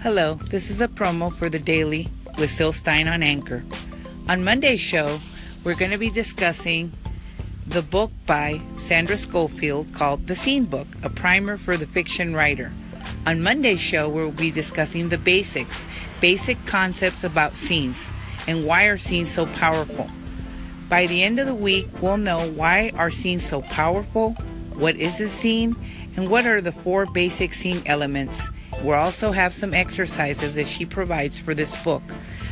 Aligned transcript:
Hello, 0.00 0.34
this 0.34 0.70
is 0.70 0.80
a 0.80 0.86
promo 0.86 1.34
for 1.34 1.50
the 1.50 1.58
Daily 1.58 2.08
with 2.38 2.52
Syl 2.52 2.72
Stein 2.72 3.08
on 3.08 3.20
Anchor. 3.20 3.64
On 4.28 4.44
Monday's 4.44 4.80
show, 4.80 5.18
we're 5.64 5.74
going 5.74 5.90
to 5.90 5.98
be 5.98 6.08
discussing 6.08 6.92
the 7.66 7.82
book 7.82 8.12
by 8.24 8.60
Sandra 8.76 9.18
Scofield 9.18 9.92
called 9.92 10.28
The 10.28 10.36
Scene 10.36 10.66
Book, 10.66 10.86
a 11.02 11.10
primer 11.10 11.56
for 11.56 11.76
the 11.76 11.88
fiction 11.88 12.32
writer. 12.32 12.70
On 13.26 13.42
Monday's 13.42 13.80
show, 13.80 14.08
we'll 14.08 14.30
be 14.30 14.52
discussing 14.52 15.08
the 15.08 15.18
basics, 15.18 15.84
basic 16.20 16.64
concepts 16.64 17.24
about 17.24 17.56
scenes, 17.56 18.12
and 18.46 18.64
why 18.64 18.84
are 18.84 18.98
scenes 18.98 19.32
so 19.32 19.46
powerful. 19.46 20.08
By 20.88 21.08
the 21.08 21.24
end 21.24 21.40
of 21.40 21.48
the 21.48 21.56
week, 21.56 21.88
we'll 22.00 22.18
know 22.18 22.48
why 22.52 22.92
are 22.94 23.10
scenes 23.10 23.44
so 23.44 23.62
powerful, 23.62 24.34
what 24.74 24.94
is 24.94 25.20
a 25.20 25.28
scene, 25.28 25.74
and 26.14 26.28
what 26.30 26.46
are 26.46 26.60
the 26.60 26.70
four 26.70 27.04
basic 27.04 27.52
scene 27.52 27.82
elements. 27.84 28.48
We'll 28.82 28.94
also 28.94 29.32
have 29.32 29.52
some 29.52 29.74
exercises 29.74 30.54
that 30.54 30.66
she 30.66 30.86
provides 30.86 31.38
for 31.38 31.54
this 31.54 31.80
book. 31.82 32.02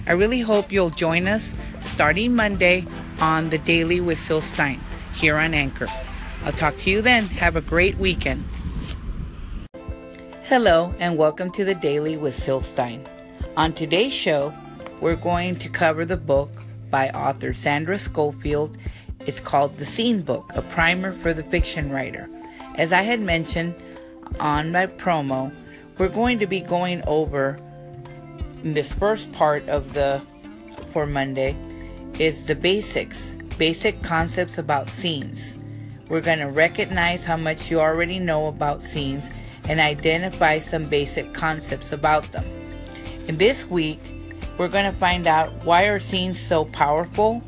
I 0.07 0.13
really 0.13 0.41
hope 0.41 0.73
you'll 0.73 0.91
join 0.91 1.29
us 1.29 1.55
starting 1.81 2.35
Monday 2.35 2.85
on 3.21 3.51
the 3.51 3.59
Daily 3.59 4.01
with 4.01 4.19
Syl 4.19 4.41
Stein 4.41 4.81
here 5.15 5.37
on 5.37 5.55
Anchor. 5.55 5.89
I'll 6.45 6.53
talk 6.53 6.77
to 6.79 6.91
you 6.91 7.03
then. 7.03 7.27
Have 7.27 7.57
a 7.57 7.61
great 7.61 7.99
weekend. 7.99 8.45
Hello, 10.45 10.95
and 10.99 11.17
welcome 11.17 11.51
to 11.53 11.65
the 11.65 11.75
Daily 11.75 12.17
with 12.17 12.35
Syl 12.35 12.61
Stein. 12.61 13.05
On 13.57 13.73
today's 13.73 14.13
show, 14.13 14.55
we're 15.01 15.17
going 15.17 15.57
to 15.57 15.69
cover 15.69 16.05
the 16.05 16.17
book 16.17 16.51
by 16.91 17.11
author 17.11 17.53
Sandra 17.53 17.99
Scofield. 17.99 18.77
It's 19.21 19.41
called 19.41 19.77
The 19.79 19.85
Scene 19.85 20.23
Book, 20.23 20.51
a 20.55 20.63
primer 20.63 21.19
for 21.19 21.35
the 21.35 21.43
fiction 21.43 21.91
writer. 21.91 22.29
As 22.77 22.93
I 22.93 23.03
had 23.03 23.21
mentioned 23.21 23.75
on 24.39 24.71
my 24.71 24.87
promo, 24.87 25.53
we're 25.99 26.09
going 26.09 26.39
to 26.39 26.47
be 26.47 26.61
going 26.61 27.03
over 27.07 27.59
in 28.63 28.75
this 28.75 28.93
first 28.93 29.33
part 29.33 29.67
of 29.69 29.95
the 29.95 30.21
for 30.93 31.07
Monday 31.07 31.57
is 32.19 32.47
the 32.47 32.55
basics, 32.55 33.37
basic 33.59 34.03
concepts 34.03 34.59
about 34.59 34.91
scenes. 34.91 35.63
We're 36.09 36.21
going 36.21 36.39
to 36.39 36.47
recognize 36.47 37.25
how 37.25 37.37
much 37.37 37.71
you 37.71 37.81
already 37.81 38.19
know 38.19 38.47
about 38.47 38.83
scenes 38.83 39.31
and 39.65 39.81
identify 39.81 40.59
some 40.59 40.85
basic 40.85 41.35
concepts 41.35 41.93
about 41.93 42.31
them. 42.33 42.45
In 43.27 43.37
this 43.37 43.67
week, 43.67 44.01
we're 44.57 44.69
going 44.69 44.91
to 44.91 44.99
find 44.99 45.27
out 45.27 45.65
why 45.65 45.85
are 45.85 46.01
scenes 46.01 46.41
so 46.41 46.67
powerful, 46.67 47.41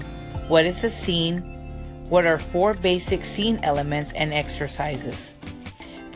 what 0.49 0.67
is 0.67 0.83
a 0.85 0.91
scene, 0.91 1.39
what 2.09 2.27
are 2.27 2.39
four 2.39 2.75
basic 2.75 3.25
scene 3.25 3.61
elements 3.63 4.13
and 4.15 4.33
exercises. 4.33 5.35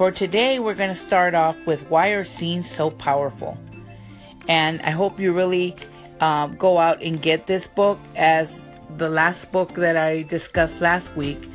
For 0.03 0.11
today, 0.11 0.59
we're 0.59 0.75
going 0.75 0.89
to 0.89 0.97
start 0.97 1.33
off 1.33 1.57
with 1.65 1.81
why 1.89 2.09
are 2.09 2.25
scenes 2.25 2.69
so 2.69 2.91
powerful? 2.91 3.57
And 4.49 4.83
I 4.83 4.91
hope 4.91 5.21
you 5.21 5.33
really 5.33 5.77
um, 6.19 6.57
go 6.57 6.77
out 6.77 7.01
and 7.01 7.23
get 7.23 7.47
this 7.47 7.69
book 7.69 8.01
as 8.17 8.69
the 8.97 9.09
last 9.09 9.53
book 9.53 9.75
that 9.75 9.97
I 9.97 10.23
discussed 10.23 10.81
last 10.81 11.15
week. 11.15 11.49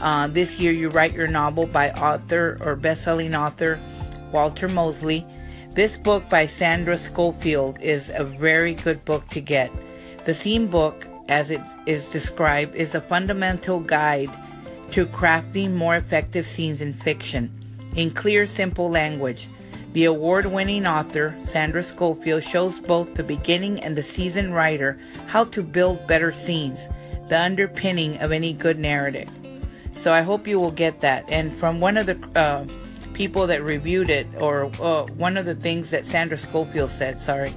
Uh, 0.00 0.26
this 0.26 0.58
year, 0.58 0.72
you 0.72 0.88
write 0.88 1.12
your 1.12 1.28
novel 1.28 1.64
by 1.64 1.92
author 1.92 2.58
or 2.62 2.74
best-selling 2.74 3.36
author 3.36 3.78
Walter 4.32 4.66
Mosley. 4.66 5.24
This 5.70 5.96
book 5.96 6.28
by 6.28 6.46
Sandra 6.46 6.98
Scofield 6.98 7.80
is 7.80 8.10
a 8.12 8.24
very 8.24 8.74
good 8.74 9.04
book 9.04 9.28
to 9.28 9.40
get. 9.40 9.70
The 10.24 10.34
Scene 10.34 10.66
Book, 10.66 11.06
as 11.28 11.50
it 11.50 11.60
is 11.86 12.06
described, 12.06 12.74
is 12.74 12.96
a 12.96 13.00
fundamental 13.00 13.78
guide 13.78 14.32
to 14.90 15.06
crafting 15.06 15.74
more 15.74 15.94
effective 15.94 16.48
scenes 16.48 16.80
in 16.80 16.94
fiction 16.94 17.61
in 17.96 18.10
clear, 18.10 18.46
simple 18.46 18.90
language. 18.90 19.48
The 19.92 20.04
award 20.04 20.46
winning 20.46 20.86
author, 20.86 21.34
Sandra 21.44 21.82
Scofield, 21.82 22.42
shows 22.42 22.80
both 22.80 23.14
the 23.14 23.22
beginning 23.22 23.80
and 23.80 23.96
the 23.96 24.02
seasoned 24.02 24.54
writer 24.54 24.98
how 25.26 25.44
to 25.44 25.62
build 25.62 26.06
better 26.06 26.32
scenes, 26.32 26.88
the 27.28 27.38
underpinning 27.38 28.16
of 28.18 28.32
any 28.32 28.54
good 28.54 28.78
narrative. 28.78 29.28
So 29.94 30.14
I 30.14 30.22
hope 30.22 30.46
you 30.46 30.58
will 30.58 30.70
get 30.70 31.02
that. 31.02 31.24
And 31.28 31.54
from 31.58 31.78
one 31.78 31.98
of 31.98 32.06
the 32.06 32.18
uh, 32.34 32.64
people 33.12 33.46
that 33.46 33.62
reviewed 33.62 34.08
it, 34.08 34.26
or 34.40 34.70
uh, 34.80 35.04
one 35.12 35.36
of 35.36 35.44
the 35.44 35.54
things 35.54 35.90
that 35.90 36.06
Sandra 36.06 36.38
Scofield 36.38 36.90
said, 36.90 37.20
sorry, 37.20 37.52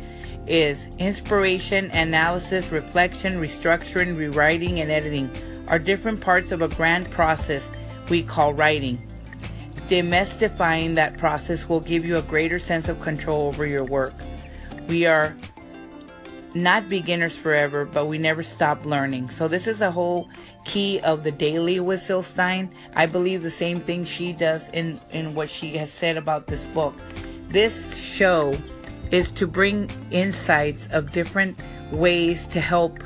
is 0.45 0.87
inspiration, 0.97 1.89
analysis, 1.91 2.71
reflection, 2.71 3.39
restructuring, 3.39 4.17
rewriting, 4.17 4.81
and 4.81 4.91
editing 4.91 5.29
are 5.69 5.79
different 5.79 6.21
parts 6.21 6.51
of 6.51 6.61
a 6.61 6.67
grand 6.67 7.09
process 7.09 7.71
we 8.09 8.21
call 8.21 8.53
writing. 8.53 9.01
Demystifying 9.87 10.95
that 10.95 11.17
process 11.17 11.69
will 11.69 11.79
give 11.79 12.03
you 12.03 12.17
a 12.17 12.21
greater 12.23 12.59
sense 12.59 12.89
of 12.89 12.99
control 13.01 13.47
over 13.47 13.65
your 13.65 13.83
work. 13.83 14.13
We 14.87 15.05
are 15.05 15.35
not 16.55 16.89
beginners 16.89 17.35
forever, 17.37 17.85
but 17.85 18.05
we 18.07 18.17
never 18.17 18.41
stop 18.41 18.83
learning. 18.85 19.29
So 19.29 19.47
this 19.47 19.67
is 19.67 19.81
a 19.81 19.91
whole 19.91 20.29
key 20.63 20.99
of 21.01 21.23
the 21.23 21.31
daily 21.31 21.79
with 21.79 22.01
Syl 22.01 22.23
Stein. 22.23 22.73
I 22.95 23.05
believe 23.05 23.43
the 23.43 23.51
same 23.51 23.81
thing 23.81 24.05
she 24.05 24.33
does 24.33 24.69
in, 24.69 24.99
in 25.11 25.35
what 25.35 25.49
she 25.49 25.77
has 25.77 25.91
said 25.91 26.17
about 26.17 26.47
this 26.47 26.65
book. 26.65 26.95
This 27.49 27.97
show 27.97 28.55
is 29.11 29.29
to 29.31 29.45
bring 29.45 29.89
insights 30.11 30.87
of 30.87 31.11
different 31.11 31.59
ways 31.91 32.47
to 32.47 32.59
help 32.59 33.03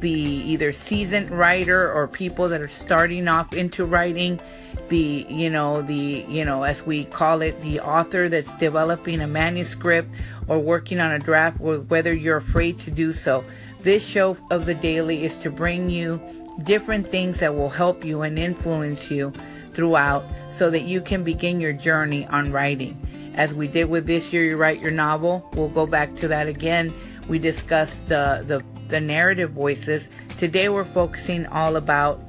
the 0.00 0.10
either 0.10 0.72
seasoned 0.72 1.30
writer 1.30 1.90
or 1.90 2.08
people 2.08 2.48
that 2.48 2.60
are 2.60 2.68
starting 2.68 3.28
off 3.28 3.52
into 3.54 3.84
writing 3.84 4.40
the 4.88 5.26
you 5.28 5.48
know 5.50 5.82
the 5.82 6.24
you 6.28 6.44
know 6.44 6.62
as 6.62 6.84
we 6.84 7.04
call 7.04 7.42
it 7.42 7.60
the 7.62 7.80
author 7.80 8.28
that's 8.28 8.54
developing 8.56 9.20
a 9.20 9.26
manuscript 9.26 10.08
or 10.48 10.58
working 10.58 11.00
on 11.00 11.12
a 11.12 11.18
draft 11.18 11.58
or 11.60 11.78
whether 11.78 12.12
you're 12.12 12.36
afraid 12.36 12.78
to 12.80 12.90
do 12.90 13.12
so. 13.12 13.44
This 13.80 14.06
show 14.06 14.36
of 14.50 14.66
the 14.66 14.74
daily 14.74 15.24
is 15.24 15.34
to 15.36 15.50
bring 15.50 15.90
you 15.90 16.20
different 16.64 17.10
things 17.10 17.40
that 17.40 17.54
will 17.54 17.70
help 17.70 18.04
you 18.04 18.22
and 18.22 18.38
influence 18.38 19.10
you 19.10 19.32
throughout 19.74 20.24
so 20.50 20.70
that 20.70 20.82
you 20.82 21.00
can 21.00 21.24
begin 21.24 21.60
your 21.60 21.72
journey 21.72 22.26
on 22.26 22.52
writing. 22.52 22.96
As 23.34 23.54
we 23.54 23.66
did 23.66 23.84
with 23.84 24.06
this 24.06 24.32
year 24.32 24.44
you 24.44 24.56
write 24.56 24.80
your 24.80 24.90
novel. 24.90 25.48
We'll 25.54 25.70
go 25.70 25.86
back 25.86 26.14
to 26.16 26.28
that 26.28 26.46
again. 26.46 26.92
We 27.28 27.38
discussed 27.38 28.12
uh, 28.12 28.42
the 28.42 28.62
the 28.88 29.00
narrative 29.00 29.52
voices. 29.52 30.10
Today 30.36 30.68
we're 30.68 30.84
focusing 30.84 31.46
all 31.46 31.76
about 31.76 32.20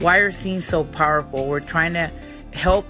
why 0.00 0.16
are 0.16 0.32
scenes 0.32 0.64
so 0.64 0.84
powerful? 0.84 1.46
We're 1.46 1.60
trying 1.60 1.92
to 1.94 2.10
help 2.52 2.86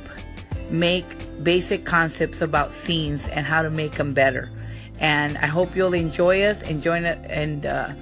make 0.70 1.04
basic 1.42 1.84
concepts 1.84 2.40
about 2.40 2.72
scenes 2.72 3.28
and 3.28 3.44
how 3.44 3.62
to 3.62 3.70
make 3.70 3.92
them 3.92 4.14
better. 4.14 4.50
And 5.00 5.36
I 5.38 5.46
hope 5.46 5.74
you'll 5.74 5.94
enjoy 5.94 6.42
us 6.42 6.62
and 6.62 6.82
join 6.82 7.04
it 7.04 7.18
and 7.28 7.66
uh, 7.66 7.92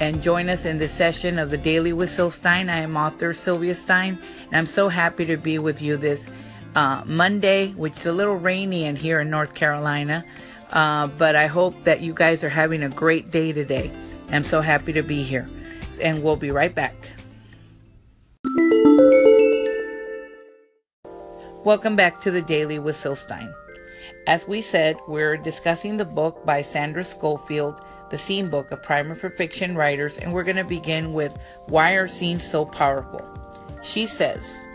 and 0.00 0.20
join 0.20 0.48
us 0.48 0.64
in 0.64 0.78
this 0.78 0.92
session 0.92 1.38
of 1.38 1.50
the 1.50 1.56
Daily 1.56 1.92
with 1.92 2.10
Syl 2.10 2.30
Stein. 2.30 2.68
I 2.68 2.78
am 2.78 2.96
author 2.96 3.32
Sylvia 3.32 3.74
Stein, 3.74 4.18
and 4.46 4.56
I'm 4.56 4.66
so 4.66 4.88
happy 4.88 5.24
to 5.24 5.36
be 5.36 5.58
with 5.58 5.80
you 5.80 5.96
this 5.96 6.28
uh, 6.74 7.02
Monday, 7.06 7.68
which 7.72 7.98
is 7.98 8.06
a 8.06 8.12
little 8.12 8.36
rainy 8.36 8.84
in 8.84 8.96
here 8.96 9.20
in 9.20 9.30
North 9.30 9.54
Carolina. 9.54 10.24
Uh, 10.72 11.06
but 11.06 11.36
I 11.36 11.46
hope 11.46 11.84
that 11.84 12.00
you 12.00 12.12
guys 12.12 12.42
are 12.42 12.50
having 12.50 12.82
a 12.82 12.88
great 12.88 13.30
day 13.30 13.52
today. 13.52 13.92
I'm 14.30 14.42
so 14.42 14.60
happy 14.60 14.92
to 14.92 15.02
be 15.02 15.22
here, 15.22 15.48
and 16.02 16.22
we'll 16.22 16.36
be 16.36 16.50
right 16.50 16.74
back. 16.74 16.96
Welcome 21.64 21.96
back 21.96 22.20
to 22.20 22.30
the 22.30 22.42
Daily 22.42 22.78
with 22.78 22.94
Syl 22.94 23.16
Stein. 23.16 23.54
As 24.26 24.46
we 24.46 24.60
said, 24.60 24.96
we're 25.08 25.38
discussing 25.38 25.96
the 25.96 26.04
book 26.04 26.44
by 26.44 26.60
Sandra 26.60 27.02
Scofield, 27.02 27.80
The 28.10 28.18
Scene 28.18 28.50
Book, 28.50 28.70
a 28.70 28.76
primer 28.76 29.14
for 29.14 29.30
fiction 29.30 29.74
writers, 29.74 30.18
and 30.18 30.30
we're 30.30 30.44
going 30.44 30.58
to 30.58 30.64
begin 30.64 31.14
with 31.14 31.34
Why 31.64 31.92
Are 31.92 32.06
Scenes 32.06 32.44
So 32.44 32.66
Powerful? 32.66 33.26
She 33.82 34.06
says, 34.06 34.66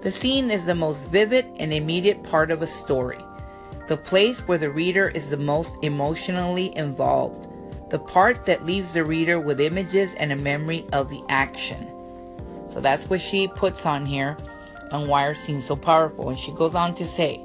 The 0.00 0.10
scene 0.10 0.50
is 0.50 0.66
the 0.66 0.74
most 0.74 1.08
vivid 1.08 1.46
and 1.60 1.72
immediate 1.72 2.24
part 2.24 2.50
of 2.50 2.62
a 2.62 2.66
story, 2.66 3.24
the 3.86 3.96
place 3.96 4.40
where 4.48 4.58
the 4.58 4.70
reader 4.70 5.10
is 5.10 5.30
the 5.30 5.36
most 5.36 5.76
emotionally 5.82 6.76
involved, 6.76 7.48
the 7.90 8.00
part 8.00 8.44
that 8.46 8.66
leaves 8.66 8.94
the 8.94 9.04
reader 9.04 9.38
with 9.38 9.60
images 9.60 10.14
and 10.14 10.32
a 10.32 10.36
memory 10.36 10.84
of 10.92 11.10
the 11.10 11.22
action. 11.28 11.88
So 12.68 12.80
that's 12.80 13.08
what 13.08 13.20
she 13.20 13.46
puts 13.46 13.86
on 13.86 14.04
here 14.04 14.36
on 14.94 15.08
why 15.08 15.24
are 15.24 15.34
scenes 15.34 15.66
so 15.66 15.76
powerful. 15.76 16.30
And 16.30 16.38
she 16.38 16.52
goes 16.52 16.74
on 16.74 16.94
to 16.94 17.04
say, 17.06 17.44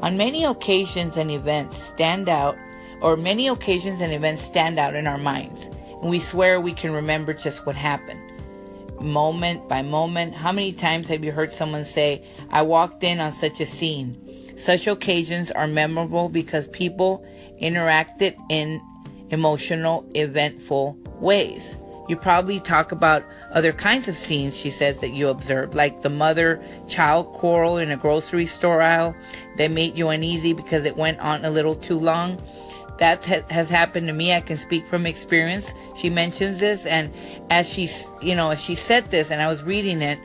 on 0.00 0.16
many 0.16 0.44
occasions 0.44 1.16
and 1.16 1.30
events 1.30 1.76
stand 1.76 2.28
out, 2.28 2.56
or 3.00 3.16
many 3.16 3.48
occasions 3.48 4.00
and 4.00 4.12
events 4.14 4.42
stand 4.42 4.78
out 4.78 4.94
in 4.94 5.06
our 5.06 5.18
minds, 5.18 5.68
and 6.00 6.08
we 6.10 6.18
swear 6.18 6.60
we 6.60 6.72
can 6.72 6.92
remember 6.92 7.34
just 7.34 7.66
what 7.66 7.74
happened. 7.74 8.20
Moment 9.00 9.68
by 9.68 9.82
moment, 9.82 10.34
how 10.34 10.52
many 10.52 10.72
times 10.72 11.08
have 11.08 11.24
you 11.24 11.32
heard 11.32 11.52
someone 11.52 11.84
say, 11.84 12.24
I 12.50 12.62
walked 12.62 13.02
in 13.02 13.20
on 13.20 13.32
such 13.32 13.60
a 13.60 13.66
scene? 13.66 14.20
Such 14.56 14.86
occasions 14.86 15.50
are 15.50 15.66
memorable 15.66 16.28
because 16.28 16.68
people 16.68 17.26
interacted 17.60 18.36
in 18.50 18.80
emotional, 19.30 20.08
eventful 20.14 20.96
ways. 21.20 21.76
You 22.06 22.16
probably 22.16 22.60
talk 22.60 22.92
about 22.92 23.24
other 23.52 23.72
kinds 23.72 24.08
of 24.08 24.16
scenes, 24.16 24.56
she 24.56 24.70
says, 24.70 25.00
that 25.00 25.12
you 25.12 25.28
observed, 25.28 25.74
like 25.74 26.02
the 26.02 26.10
mother 26.10 26.62
child 26.86 27.32
quarrel 27.32 27.78
in 27.78 27.90
a 27.90 27.96
grocery 27.96 28.46
store 28.46 28.82
aisle 28.82 29.14
that 29.56 29.70
made 29.70 29.96
you 29.96 30.08
uneasy 30.08 30.52
because 30.52 30.84
it 30.84 30.96
went 30.96 31.18
on 31.20 31.44
a 31.44 31.50
little 31.50 31.74
too 31.74 31.98
long. 31.98 32.42
That 32.98 33.24
ha- 33.24 33.42
has 33.50 33.70
happened 33.70 34.06
to 34.08 34.12
me. 34.12 34.34
I 34.34 34.40
can 34.40 34.58
speak 34.58 34.86
from 34.86 35.06
experience. 35.06 35.72
She 35.96 36.10
mentions 36.10 36.60
this, 36.60 36.84
and 36.86 37.12
as 37.50 37.68
she, 37.68 37.88
you 38.20 38.34
know, 38.34 38.50
as 38.50 38.60
she 38.60 38.74
said 38.74 39.10
this, 39.10 39.30
and 39.30 39.40
I 39.40 39.48
was 39.48 39.62
reading 39.62 40.02
it, 40.02 40.18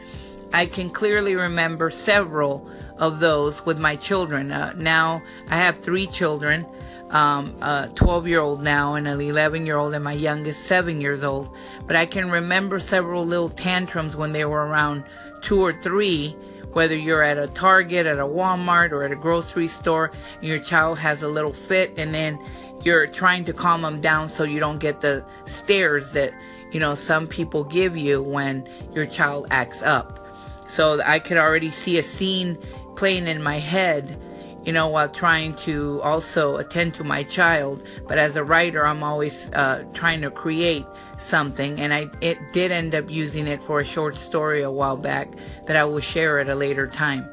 I 0.52 0.66
can 0.66 0.90
clearly 0.90 1.36
remember 1.36 1.90
several 1.90 2.70
of 2.98 3.20
those 3.20 3.66
with 3.66 3.80
my 3.80 3.96
children. 3.96 4.52
Uh, 4.52 4.74
now 4.76 5.22
I 5.50 5.56
have 5.58 5.80
three 5.80 6.08
children 6.08 6.66
um, 7.10 7.56
a 7.62 7.90
12 7.96 8.28
year 8.28 8.40
old 8.40 8.62
now 8.62 8.96
and 8.96 9.08
an 9.08 9.20
11 9.20 9.66
year 9.66 9.78
old, 9.78 9.94
and 9.94 10.04
my 10.04 10.14
youngest, 10.14 10.66
seven 10.66 11.02
years 11.02 11.24
old. 11.24 11.50
But 11.88 11.96
I 11.96 12.06
can 12.06 12.30
remember 12.30 12.80
several 12.80 13.26
little 13.26 13.50
tantrums 13.50 14.16
when 14.16 14.32
they 14.32 14.46
were 14.46 14.66
around 14.66 15.04
two 15.42 15.62
or 15.62 15.74
three. 15.82 16.36
Whether 16.74 16.96
you're 16.96 17.24
at 17.24 17.40
a 17.40 17.48
Target, 17.48 18.06
at 18.06 18.20
a 18.20 18.26
Walmart, 18.26 18.92
or 18.92 19.04
at 19.04 19.12
a 19.12 19.16
grocery 19.16 19.68
store, 19.68 20.12
and 20.36 20.44
your 20.44 20.60
child 20.60 21.00
has 21.00 21.24
a 21.24 21.28
little 21.28 21.52
fit, 21.52 21.92
and 21.98 22.14
then 22.14 22.38
you're 22.84 23.08
trying 23.08 23.44
to 23.46 23.54
calm 23.54 23.82
them 23.82 24.00
down 24.00 24.30
so 24.30 24.44
you 24.44 24.60
don't 24.60 24.78
get 24.78 25.02
the 25.02 25.26
stares 25.46 26.14
that 26.14 26.32
you 26.72 26.80
know 26.80 26.94
some 26.94 27.28
people 27.28 27.64
give 27.64 27.98
you 27.98 28.22
when 28.22 28.70
your 28.94 29.08
child 29.08 29.48
acts 29.50 29.82
up. 29.82 30.28
So 30.68 31.02
I 31.02 31.18
could 31.18 31.38
already 31.38 31.72
see 31.72 31.98
a 31.98 32.04
scene 32.04 32.58
playing 32.96 33.28
in 33.28 33.42
my 33.42 33.58
head 33.58 34.22
you 34.70 34.74
know, 34.74 34.88
while 34.88 35.10
trying 35.10 35.56
to 35.56 36.00
also 36.04 36.58
attend 36.58 36.94
to 36.94 37.04
my 37.04 37.24
child. 37.24 37.88
But 38.08 38.20
as 38.20 38.36
a 38.36 38.44
writer, 38.44 38.86
I'm 38.86 39.02
always 39.02 39.50
uh, 39.54 39.84
trying 39.96 40.22
to 40.22 40.30
create 40.30 40.86
something, 41.18 41.80
and 41.80 41.92
I 41.92 42.06
it 42.22 42.38
did 42.54 42.72
end 42.72 42.94
up 42.94 43.10
using 43.10 43.48
it 43.48 43.64
for 43.64 43.80
a 43.80 43.84
short 43.84 44.16
story 44.16 44.62
a 44.62 44.70
while 44.70 44.96
back 44.96 45.34
that 45.66 45.76
I 45.76 45.86
will 45.86 46.00
share 46.00 46.38
at 46.38 46.50
a 46.50 46.54
later 46.54 46.86
time. 46.86 47.28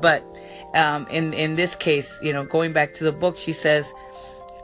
But 0.00 0.24
um, 0.74 1.06
in 1.06 1.32
in 1.34 1.54
this 1.54 1.76
case, 1.76 2.18
you 2.20 2.32
know, 2.32 2.44
going 2.44 2.72
back 2.72 2.94
to 2.94 3.04
the 3.04 3.12
book, 3.12 3.36
she 3.36 3.52
says. 3.52 3.94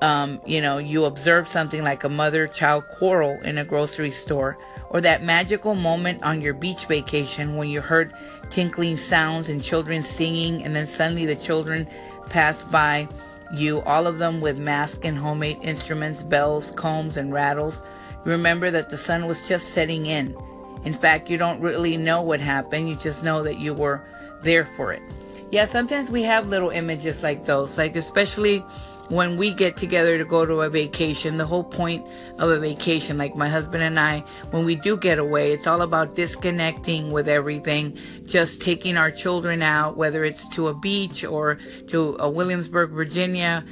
Um, 0.00 0.40
you 0.46 0.60
know, 0.60 0.78
you 0.78 1.06
observe 1.06 1.48
something 1.48 1.82
like 1.82 2.04
a 2.04 2.08
mother 2.08 2.46
child 2.46 2.84
quarrel 2.86 3.36
in 3.42 3.58
a 3.58 3.64
grocery 3.64 4.12
store, 4.12 4.56
or 4.90 5.00
that 5.00 5.24
magical 5.24 5.74
moment 5.74 6.22
on 6.22 6.40
your 6.40 6.54
beach 6.54 6.86
vacation 6.86 7.56
when 7.56 7.68
you 7.68 7.80
heard 7.80 8.14
tinkling 8.48 8.96
sounds 8.96 9.48
and 9.48 9.60
children 9.60 10.04
singing, 10.04 10.62
and 10.62 10.76
then 10.76 10.86
suddenly 10.86 11.26
the 11.26 11.34
children 11.34 11.88
passed 12.28 12.70
by 12.70 13.08
you, 13.52 13.80
all 13.82 14.06
of 14.06 14.18
them 14.18 14.40
with 14.40 14.58
masked 14.58 15.04
and 15.04 15.16
homemade 15.16 15.58
instruments, 15.62 16.22
bells, 16.22 16.70
combs, 16.72 17.16
and 17.16 17.32
rattles. 17.32 17.82
You 18.24 18.32
remember 18.32 18.70
that 18.70 18.90
the 18.90 18.96
sun 18.96 19.26
was 19.26 19.46
just 19.48 19.70
setting 19.70 20.06
in. 20.06 20.36
In 20.84 20.92
fact, 20.92 21.30
you 21.30 21.38
don't 21.38 21.60
really 21.60 21.96
know 21.96 22.22
what 22.22 22.40
happened, 22.40 22.88
you 22.88 22.94
just 22.94 23.22
know 23.22 23.42
that 23.42 23.58
you 23.58 23.74
were 23.74 24.02
there 24.42 24.66
for 24.76 24.92
it. 24.92 25.02
Yeah, 25.50 25.64
sometimes 25.64 26.10
we 26.10 26.22
have 26.24 26.48
little 26.48 26.70
images 26.70 27.22
like 27.22 27.44
those, 27.46 27.78
like 27.78 27.96
especially 27.96 28.64
when 29.08 29.36
we 29.36 29.52
get 29.52 29.76
together 29.76 30.18
to 30.18 30.24
go 30.24 30.44
to 30.44 30.60
a 30.60 30.68
vacation, 30.68 31.36
the 31.36 31.46
whole 31.46 31.64
point 31.64 32.06
of 32.38 32.50
a 32.50 32.58
vacation, 32.58 33.16
like 33.16 33.34
my 33.34 33.48
husband 33.48 33.82
and 33.82 33.98
I, 33.98 34.20
when 34.50 34.64
we 34.64 34.74
do 34.74 34.96
get 34.96 35.18
away, 35.18 35.52
it's 35.52 35.66
all 35.66 35.82
about 35.82 36.14
disconnecting 36.14 37.10
with 37.10 37.28
everything, 37.28 37.96
just 38.26 38.60
taking 38.60 38.96
our 38.96 39.10
children 39.10 39.62
out, 39.62 39.96
whether 39.96 40.24
it's 40.24 40.46
to 40.50 40.68
a 40.68 40.74
beach 40.74 41.24
or 41.24 41.58
to 41.86 42.16
a 42.20 42.28
Williamsburg, 42.28 42.90
Virginia. 42.90 43.64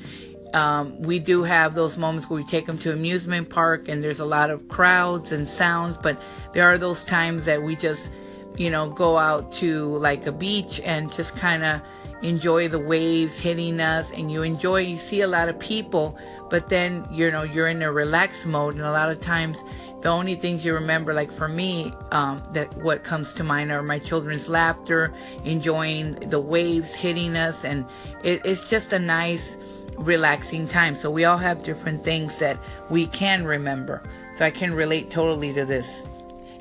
Um, 0.54 1.02
we 1.02 1.18
do 1.18 1.42
have 1.42 1.74
those 1.74 1.98
moments 1.98 2.30
where 2.30 2.38
we 2.38 2.44
take 2.44 2.66
them 2.66 2.78
to 2.78 2.92
amusement 2.92 3.50
park 3.50 3.88
and 3.88 4.02
there's 4.02 4.20
a 4.20 4.24
lot 4.24 4.48
of 4.48 4.68
crowds 4.68 5.32
and 5.32 5.46
sounds, 5.46 5.98
but 5.98 6.20
there 6.54 6.66
are 6.66 6.78
those 6.78 7.04
times 7.04 7.44
that 7.44 7.62
we 7.62 7.76
just, 7.76 8.10
you 8.56 8.70
know, 8.70 8.88
go 8.88 9.18
out 9.18 9.52
to 9.52 9.96
like 9.98 10.26
a 10.26 10.32
beach 10.32 10.80
and 10.82 11.12
just 11.12 11.36
kind 11.36 11.62
of 11.62 11.82
enjoy 12.22 12.68
the 12.68 12.78
waves 12.78 13.38
hitting 13.38 13.80
us 13.80 14.12
and 14.12 14.32
you 14.32 14.42
enjoy 14.42 14.80
you 14.80 14.96
see 14.96 15.20
a 15.20 15.26
lot 15.26 15.48
of 15.48 15.58
people 15.58 16.18
but 16.48 16.68
then 16.68 17.06
you 17.10 17.30
know 17.30 17.42
you're 17.42 17.66
in 17.66 17.82
a 17.82 17.92
relaxed 17.92 18.46
mode. 18.46 18.74
And 18.74 18.84
a 18.84 18.92
lot 18.92 19.10
of 19.10 19.20
times 19.20 19.64
the 20.02 20.08
only 20.08 20.34
things 20.34 20.64
you 20.64 20.74
remember 20.74 21.12
like 21.14 21.32
for 21.32 21.48
me 21.48 21.92
um, 22.12 22.42
that 22.52 22.74
what 22.78 23.02
comes 23.02 23.32
to 23.32 23.44
mind 23.44 23.72
are 23.72 23.82
my 23.82 23.98
children's 23.98 24.48
laughter 24.48 25.12
enjoying 25.44 26.14
the 26.30 26.40
waves 26.40 26.94
hitting 26.94 27.36
us. 27.36 27.64
And 27.64 27.84
it, 28.22 28.42
it's 28.44 28.68
just 28.68 28.92
a 28.92 28.98
nice 28.98 29.56
relaxing 29.96 30.68
time. 30.68 30.94
So 30.94 31.10
we 31.10 31.24
all 31.24 31.38
have 31.38 31.64
different 31.64 32.04
things 32.04 32.38
that 32.38 32.58
we 32.90 33.06
can 33.08 33.44
remember. 33.44 34.02
So 34.34 34.44
i 34.44 34.50
can 34.50 34.74
relate 34.74 35.10
totally 35.10 35.52
to 35.54 35.64
this. 35.64 36.04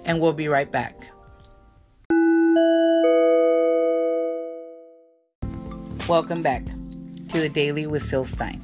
And 0.05 0.21
we'll 0.21 0.33
be 0.33 0.47
right 0.47 0.71
back 0.71 1.07
Welcome 6.07 6.43
back 6.43 6.63
to 7.29 7.39
the 7.39 7.49
Daily 7.49 7.87
with 7.87 8.03
Syl 8.03 8.25
Stein. 8.25 8.61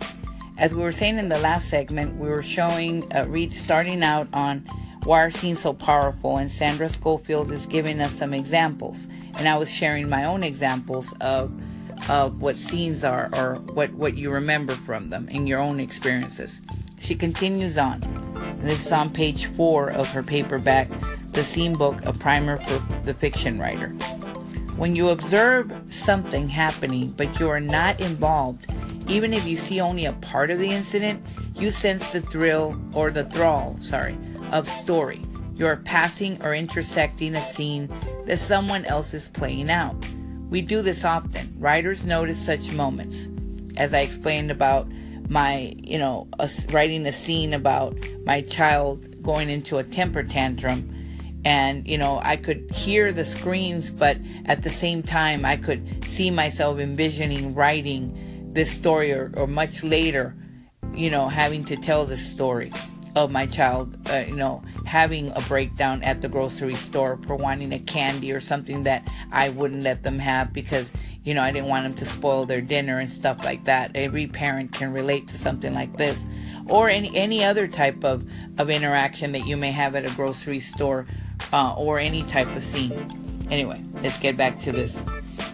As 0.59 0.75
we 0.75 0.83
were 0.83 0.91
saying 0.91 1.17
in 1.17 1.27
the 1.27 1.39
last 1.39 1.69
segment, 1.69 2.19
we 2.19 2.29
were 2.29 2.43
showing, 2.43 3.11
uh, 3.15 3.25
read, 3.27 3.51
starting 3.51 4.03
out 4.03 4.27
on 4.31 4.59
why 5.05 5.21
are 5.21 5.31
scenes 5.31 5.59
so 5.59 5.73
powerful, 5.73 6.37
and 6.37 6.51
Sandra 6.51 6.87
Scofield 6.87 7.51
is 7.51 7.65
giving 7.65 7.99
us 7.99 8.11
some 8.11 8.35
examples. 8.35 9.07
And 9.37 9.47
I 9.47 9.57
was 9.57 9.71
sharing 9.71 10.07
my 10.07 10.25
own 10.25 10.43
examples 10.43 11.15
of 11.19 11.51
of 12.09 12.41
what 12.41 12.57
scenes 12.57 13.03
are 13.03 13.29
or 13.33 13.55
what, 13.73 13.91
what 13.93 14.15
you 14.15 14.29
remember 14.29 14.73
from 14.73 15.09
them 15.09 15.27
in 15.29 15.47
your 15.47 15.59
own 15.59 15.79
experiences. 15.79 16.61
She 16.99 17.15
continues 17.15 17.77
on. 17.77 18.01
This 18.61 18.85
is 18.85 18.91
on 18.91 19.09
page 19.11 19.45
four 19.45 19.89
of 19.89 20.07
her 20.09 20.21
paperback, 20.21 20.89
The 21.31 21.43
Scene 21.43 21.73
Book, 21.73 22.05
a 22.05 22.13
primer 22.13 22.57
for 22.57 23.01
the 23.03 23.13
fiction 23.15 23.59
writer. 23.59 23.95
When 24.81 24.95
you 24.95 25.09
observe 25.09 25.71
something 25.91 26.49
happening 26.49 27.13
but 27.15 27.39
you 27.39 27.47
are 27.49 27.59
not 27.59 27.99
involved, 27.99 28.65
even 29.07 29.31
if 29.31 29.45
you 29.45 29.55
see 29.55 29.79
only 29.79 30.05
a 30.05 30.13
part 30.13 30.49
of 30.49 30.57
the 30.57 30.71
incident, 30.71 31.23
you 31.55 31.69
sense 31.69 32.11
the 32.11 32.19
thrill 32.19 32.81
or 32.91 33.11
the 33.11 33.25
thrall, 33.25 33.77
sorry, 33.79 34.17
of 34.51 34.67
story. 34.67 35.21
You 35.53 35.67
are 35.67 35.75
passing 35.75 36.41
or 36.41 36.55
intersecting 36.55 37.35
a 37.35 37.41
scene 37.41 37.93
that 38.25 38.39
someone 38.39 38.83
else 38.85 39.13
is 39.13 39.27
playing 39.27 39.69
out. 39.69 40.03
We 40.49 40.63
do 40.63 40.81
this 40.81 41.05
often. 41.05 41.53
Writers 41.59 42.03
notice 42.03 42.43
such 42.43 42.73
moments. 42.73 43.29
As 43.77 43.93
I 43.93 43.99
explained 43.99 44.49
about 44.49 44.89
my, 45.29 45.75
you 45.77 45.99
know, 45.99 46.27
writing 46.71 47.05
a 47.05 47.11
scene 47.11 47.53
about 47.53 47.95
my 48.25 48.41
child 48.41 49.21
going 49.21 49.51
into 49.51 49.77
a 49.77 49.83
temper 49.83 50.23
tantrum 50.23 50.91
and 51.45 51.87
you 51.87 51.97
know 51.97 52.19
i 52.23 52.35
could 52.35 52.69
hear 52.71 53.11
the 53.11 53.23
screams 53.23 53.89
but 53.89 54.17
at 54.45 54.61
the 54.63 54.69
same 54.69 55.01
time 55.01 55.45
i 55.45 55.55
could 55.55 56.05
see 56.05 56.29
myself 56.29 56.79
envisioning 56.79 57.53
writing 57.55 58.49
this 58.53 58.71
story 58.71 59.11
or, 59.11 59.31
or 59.35 59.47
much 59.47 59.83
later 59.83 60.35
you 60.93 61.09
know 61.09 61.27
having 61.27 61.63
to 61.63 61.75
tell 61.75 62.05
the 62.05 62.17
story 62.17 62.71
of 63.15 63.29
my 63.29 63.45
child 63.45 63.97
uh, 64.09 64.23
you 64.27 64.35
know 64.35 64.61
having 64.85 65.31
a 65.31 65.41
breakdown 65.41 66.01
at 66.03 66.21
the 66.21 66.29
grocery 66.29 66.75
store 66.75 67.19
for 67.27 67.35
wanting 67.35 67.73
a 67.73 67.79
candy 67.79 68.31
or 68.31 68.39
something 68.39 68.83
that 68.83 69.05
i 69.31 69.49
wouldn't 69.49 69.83
let 69.83 70.03
them 70.03 70.19
have 70.19 70.53
because 70.53 70.93
you 71.23 71.33
know 71.33 71.41
i 71.41 71.51
didn't 71.51 71.67
want 71.67 71.83
them 71.83 71.93
to 71.93 72.05
spoil 72.05 72.45
their 72.45 72.61
dinner 72.61 72.99
and 72.99 73.11
stuff 73.11 73.43
like 73.43 73.63
that. 73.65 73.91
Every 73.95 74.27
parent 74.27 74.71
can 74.71 74.93
relate 74.93 75.27
to 75.29 75.37
something 75.37 75.73
like 75.73 75.97
this. 75.97 76.25
Or 76.67 76.89
any 76.89 77.15
any 77.15 77.43
other 77.43 77.67
type 77.67 78.03
of 78.03 78.25
of 78.57 78.69
interaction 78.69 79.31
that 79.33 79.45
you 79.45 79.57
may 79.57 79.71
have 79.71 79.95
at 79.95 80.05
a 80.05 80.15
grocery 80.15 80.59
store 80.59 81.05
uh, 81.53 81.73
or 81.75 81.99
any 81.99 82.23
type 82.23 82.53
of 82.55 82.63
scene. 82.63 83.47
Anyway, 83.49 83.81
let's 84.01 84.17
get 84.17 84.37
back 84.37 84.59
to 84.59 84.71
this. 84.71 85.03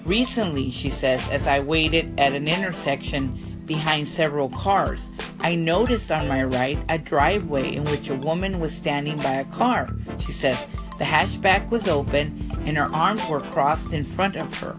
Recently, 0.06 0.70
she 0.70 0.90
says, 0.90 1.28
as 1.30 1.48
I 1.48 1.60
waited 1.60 2.20
at 2.20 2.34
an 2.34 2.48
intersection 2.48 3.44
behind 3.66 4.08
several 4.08 4.50
cars, 4.50 5.12
I 5.40 5.56
noticed 5.56 6.12
on 6.12 6.28
my 6.28 6.44
right 6.44 6.80
a 6.90 6.98
driveway 6.98 7.76
in 7.76 7.84
which 7.86 8.10
a 8.10 8.16
woman 8.16 8.60
was 8.60 8.74
standing 8.76 9.18
by 9.18 9.34
a 9.34 9.46
car. 9.46 9.90
She 10.20 10.32
says, 10.32 10.68
the 10.98 11.04
hatchback 11.04 11.70
was 11.70 11.88
open 11.88 12.52
and 12.66 12.78
her 12.78 12.94
arms 12.94 13.28
were 13.28 13.42
crossed 13.42 13.94
in 13.94 14.04
front 14.04 14.36
of 14.36 14.58
her. 14.60 14.78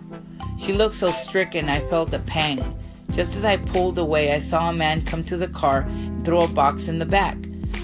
She 0.59 0.73
looked 0.73 0.95
so 0.95 1.11
stricken 1.11 1.69
I 1.69 1.81
felt 1.89 2.15
a 2.15 2.19
pang. 2.21 2.77
Just 3.13 3.37
as 3.37 3.45
I 3.45 3.57
pulled 3.57 3.99
away, 3.99 4.33
I 4.33 4.39
saw 4.39 4.71
a 4.71 4.73
man 4.73 5.05
come 5.05 5.25
to 5.25 5.37
the 5.37 5.49
car 5.49 5.81
and 5.83 6.25
throw 6.25 6.41
a 6.41 6.49
box 6.49 6.89
in 6.89 6.99
the 6.99 7.07
back. 7.07 7.37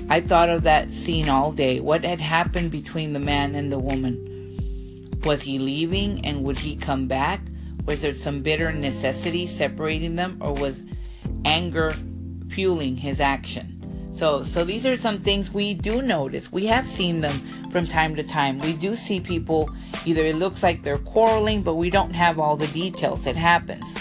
I 0.08 0.20
thought 0.20 0.50
of 0.50 0.64
that 0.64 0.92
scene 0.92 1.30
all 1.30 1.50
day. 1.50 1.80
What 1.80 2.04
had 2.04 2.20
happened 2.20 2.70
between 2.70 3.14
the 3.14 3.18
man 3.18 3.54
and 3.54 3.72
the 3.72 3.78
woman? 3.78 5.10
Was 5.24 5.42
he 5.42 5.58
leaving 5.58 6.24
and 6.26 6.44
would 6.44 6.58
he 6.58 6.76
come 6.76 7.06
back? 7.06 7.40
Was 7.86 8.02
there 8.02 8.12
some 8.12 8.42
bitter 8.42 8.70
necessity 8.70 9.46
separating 9.46 10.16
them 10.16 10.36
or 10.40 10.52
was 10.52 10.84
anger 11.46 11.94
fueling 12.50 12.96
his 12.96 13.18
action? 13.18 14.10
So 14.12 14.42
so 14.42 14.62
these 14.62 14.86
are 14.86 14.96
some 14.96 15.20
things 15.20 15.50
we 15.50 15.72
do 15.72 16.02
notice. 16.02 16.52
We 16.52 16.66
have 16.66 16.86
seen 16.86 17.22
them 17.22 17.34
from 17.70 17.86
time 17.86 18.14
to 18.16 18.22
time. 18.22 18.58
We 18.58 18.74
do 18.74 18.94
see 18.94 19.20
people 19.20 19.70
either 20.04 20.24
it 20.24 20.36
looks 20.36 20.62
like 20.62 20.82
they're 20.82 20.98
quarreling 20.98 21.62
but 21.62 21.76
we 21.76 21.88
don't 21.88 22.14
have 22.14 22.38
all 22.38 22.56
the 22.56 22.68
details. 22.68 23.26
It 23.26 23.36
happens. 23.36 23.96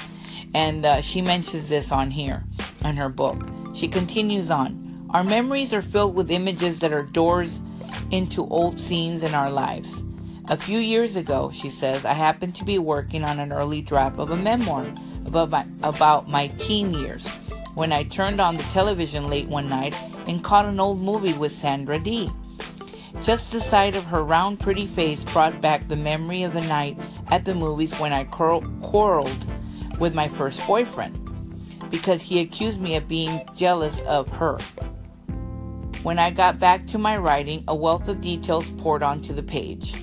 And 0.53 0.85
uh, 0.85 1.01
she 1.01 1.21
mentions 1.21 1.69
this 1.69 1.93
on 1.93 2.11
here 2.11 2.43
on 2.83 2.97
her 2.97 3.09
book. 3.09 3.41
She 3.73 3.87
continues 3.87 4.51
on. 4.51 4.82
Our 5.13 5.23
memories 5.23 5.73
are 5.75 5.83
filled 5.83 6.15
with 6.15 6.31
images 6.31 6.79
that 6.79 6.91
are 6.91 7.03
doors 7.03 7.61
into 8.09 8.47
old 8.47 8.81
scenes 8.81 9.21
in 9.21 9.35
our 9.35 9.51
lives. 9.51 10.03
A 10.47 10.57
few 10.57 10.79
years 10.79 11.15
ago, 11.15 11.51
she 11.53 11.69
says, 11.69 12.03
I 12.03 12.13
happened 12.13 12.55
to 12.55 12.65
be 12.65 12.79
working 12.79 13.23
on 13.23 13.39
an 13.39 13.53
early 13.53 13.79
draft 13.79 14.17
of 14.17 14.31
a 14.31 14.35
memoir 14.35 14.91
about 15.27 15.51
my, 15.51 15.65
about 15.83 16.27
my 16.27 16.47
teen 16.47 16.91
years 16.95 17.27
when 17.75 17.93
I 17.93 18.05
turned 18.05 18.41
on 18.41 18.57
the 18.57 18.63
television 18.63 19.29
late 19.29 19.47
one 19.47 19.69
night 19.69 19.93
and 20.25 20.43
caught 20.43 20.65
an 20.65 20.79
old 20.79 20.99
movie 20.99 21.33
with 21.33 21.51
Sandra 21.51 21.99
Dee. 21.99 22.31
Just 23.21 23.51
the 23.51 23.61
sight 23.61 23.95
of 23.95 24.05
her 24.05 24.23
round, 24.23 24.59
pretty 24.59 24.87
face 24.87 25.23
brought 25.25 25.61
back 25.61 25.87
the 25.87 25.95
memory 25.95 26.41
of 26.41 26.53
the 26.53 26.61
night 26.61 26.97
at 27.27 27.45
the 27.45 27.53
movies 27.53 27.93
when 27.99 28.13
I 28.13 28.23
quarreled 28.23 29.45
with 29.99 30.15
my 30.15 30.27
first 30.27 30.65
boyfriend 30.65 31.19
because 31.91 32.23
he 32.23 32.39
accused 32.39 32.81
me 32.81 32.95
of 32.95 33.07
being 33.07 33.47
jealous 33.55 34.01
of 34.01 34.27
her. 34.29 34.57
When 36.03 36.19
I 36.19 36.31
got 36.31 36.59
back 36.59 36.85
to 36.87 36.97
my 36.97 37.15
writing, 37.15 37.63
a 37.69 37.73
wealth 37.73 38.09
of 38.09 38.19
details 38.19 38.69
poured 38.71 39.03
onto 39.03 39.33
the 39.33 39.41
page. 39.41 39.93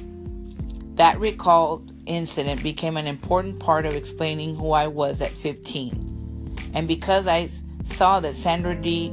That 0.95 1.21
recalled 1.21 1.93
incident 2.07 2.63
became 2.63 2.97
an 2.97 3.07
important 3.07 3.61
part 3.61 3.85
of 3.85 3.95
explaining 3.95 4.57
who 4.57 4.73
I 4.73 4.87
was 4.87 5.21
at 5.21 5.31
15. 5.31 6.71
And 6.73 6.89
because 6.89 7.27
I 7.27 7.51
saw 7.85 8.19
that 8.21 8.35
Sandra 8.35 8.75
Dee 8.75 9.13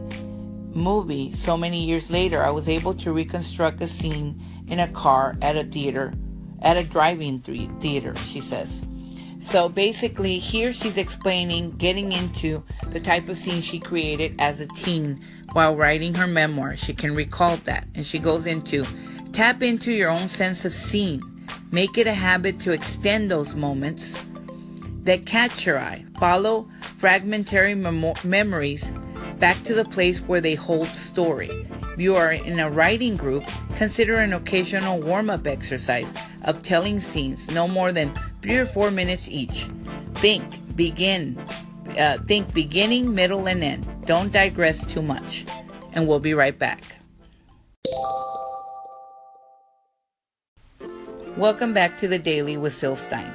movie 0.74 1.34
so 1.34 1.58
many 1.58 1.84
years 1.84 2.10
later, 2.10 2.41
I 2.41 2.51
was 2.51 2.70
able 2.70 2.94
to 2.94 3.12
reconstruct 3.12 3.82
a 3.82 3.88
scene 3.88 4.41
in 4.70 4.79
a 4.79 4.88
car 4.88 5.36
at 5.41 5.58
a 5.58 5.65
theater, 5.65 6.13
at 6.62 6.77
a 6.77 6.86
driving 6.86 7.41
theater, 7.82 8.15
she 8.15 8.39
says. 8.39 8.82
So 9.39 9.70
basically, 9.70 10.39
here 10.39 10.74
she's 10.74 10.98
explaining, 10.98 11.72
getting 11.72 12.12
into 12.12 12.63
the 12.89 13.00
type 13.00 13.29
of 13.29 13.38
scene 13.38 13.62
she 13.62 13.79
created 13.79 14.36
as 14.39 14.60
a 14.60 14.67
teen 14.67 15.24
while 15.53 15.75
writing 15.75 16.13
her 16.15 16.27
memoir. 16.27 16.75
She 16.75 16.94
can 16.94 17.13
recall 17.13 17.58
that. 17.58 17.88
And 17.96 18.06
she 18.06 18.20
goes 18.20 18.46
into 18.48 18.84
tap 19.32 19.62
into 19.62 19.91
your 19.91 20.10
own 20.10 20.29
sense 20.29 20.65
of 20.65 20.74
scene. 20.74 21.22
Make 21.72 21.98
it 21.98 22.08
a 22.08 22.13
habit 22.13 22.60
to 22.62 22.72
extend 22.72 23.29
those 23.29 23.56
moments 23.56 24.17
that 25.03 25.25
catch 25.25 25.65
your 25.65 25.79
eye. 25.79 26.06
Follow 26.20 26.67
fragmentary 26.98 27.75
mem- 27.75 28.13
memories 28.24 28.91
back 29.39 29.62
to 29.63 29.74
the 29.74 29.86
place 29.86 30.20
where 30.22 30.41
they 30.41 30.56
hold 30.56 30.88
story. 30.88 31.67
If 31.94 32.00
you 32.00 32.15
are 32.15 32.32
in 32.32 32.60
a 32.60 32.70
writing 32.70 33.15
group, 33.15 33.44
consider 33.75 34.17
an 34.17 34.34
occasional 34.34 35.00
warm 35.00 35.29
up 35.29 35.48
exercise 35.48 36.13
of 36.44 36.62
telling 36.62 37.00
scenes, 37.00 37.50
no 37.51 37.67
more 37.67 37.91
than 37.91 38.13
three 38.41 38.58
or 38.58 38.65
four 38.65 38.91
minutes 38.91 39.29
each. 39.29 39.70
Think, 40.15 40.75
begin, 40.75 41.38
uh, 41.98 42.17
think 42.27 42.53
beginning, 42.53 43.13
middle, 43.13 43.48
and 43.48 43.63
end. 43.63 43.86
Don't 44.06 44.32
digress 44.32 44.84
too 44.86 45.01
much. 45.01 45.46
And 45.94 46.08
we'll 46.08 46.20
be 46.20 46.34
right 46.34 46.58
back. 46.58 46.84
Welcome 51.38 51.74
back 51.74 51.98
to 51.98 52.08
the 52.08 52.17
Daily 52.17 52.58
with 52.58 52.74
Syl 52.74 52.96
Stein. 52.96 53.32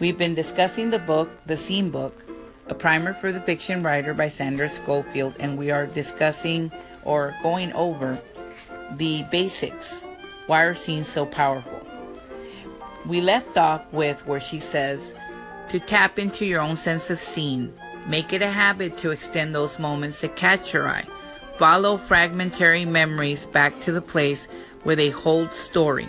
We've 0.00 0.18
been 0.18 0.34
discussing 0.34 0.90
the 0.90 0.98
book, 0.98 1.30
The 1.46 1.56
Scene 1.56 1.90
Book, 1.90 2.24
a 2.68 2.74
primer 2.74 3.14
for 3.14 3.32
the 3.32 3.40
fiction 3.40 3.82
writer 3.82 4.14
by 4.14 4.28
Sandra 4.28 4.68
Scofield, 4.68 5.34
and 5.40 5.56
we 5.56 5.70
are 5.70 5.86
discussing 5.86 6.70
or 7.04 7.34
going 7.42 7.72
over 7.72 8.18
the 8.96 9.24
basics. 9.30 10.04
Why 10.46 10.62
are 10.62 10.74
scenes 10.74 11.08
so 11.08 11.26
powerful? 11.26 11.87
We 13.08 13.20
left 13.20 13.58
off 13.58 13.82
with 13.92 14.24
where 14.26 14.38
she 14.38 14.60
says 14.60 15.16
to 15.68 15.80
tap 15.80 16.18
into 16.18 16.46
your 16.46 16.60
own 16.60 16.76
sense 16.76 17.10
of 17.10 17.18
scene. 17.18 17.72
Make 18.06 18.32
it 18.32 18.42
a 18.42 18.50
habit 18.50 18.96
to 18.98 19.10
extend 19.10 19.54
those 19.54 19.78
moments 19.78 20.20
that 20.20 20.36
catch 20.36 20.72
your 20.72 20.88
eye. 20.88 21.06
Follow 21.58 21.96
fragmentary 21.96 22.84
memories 22.84 23.46
back 23.46 23.80
to 23.80 23.92
the 23.92 24.00
place 24.00 24.46
where 24.84 24.94
they 24.94 25.10
hold 25.10 25.52
story. 25.52 26.08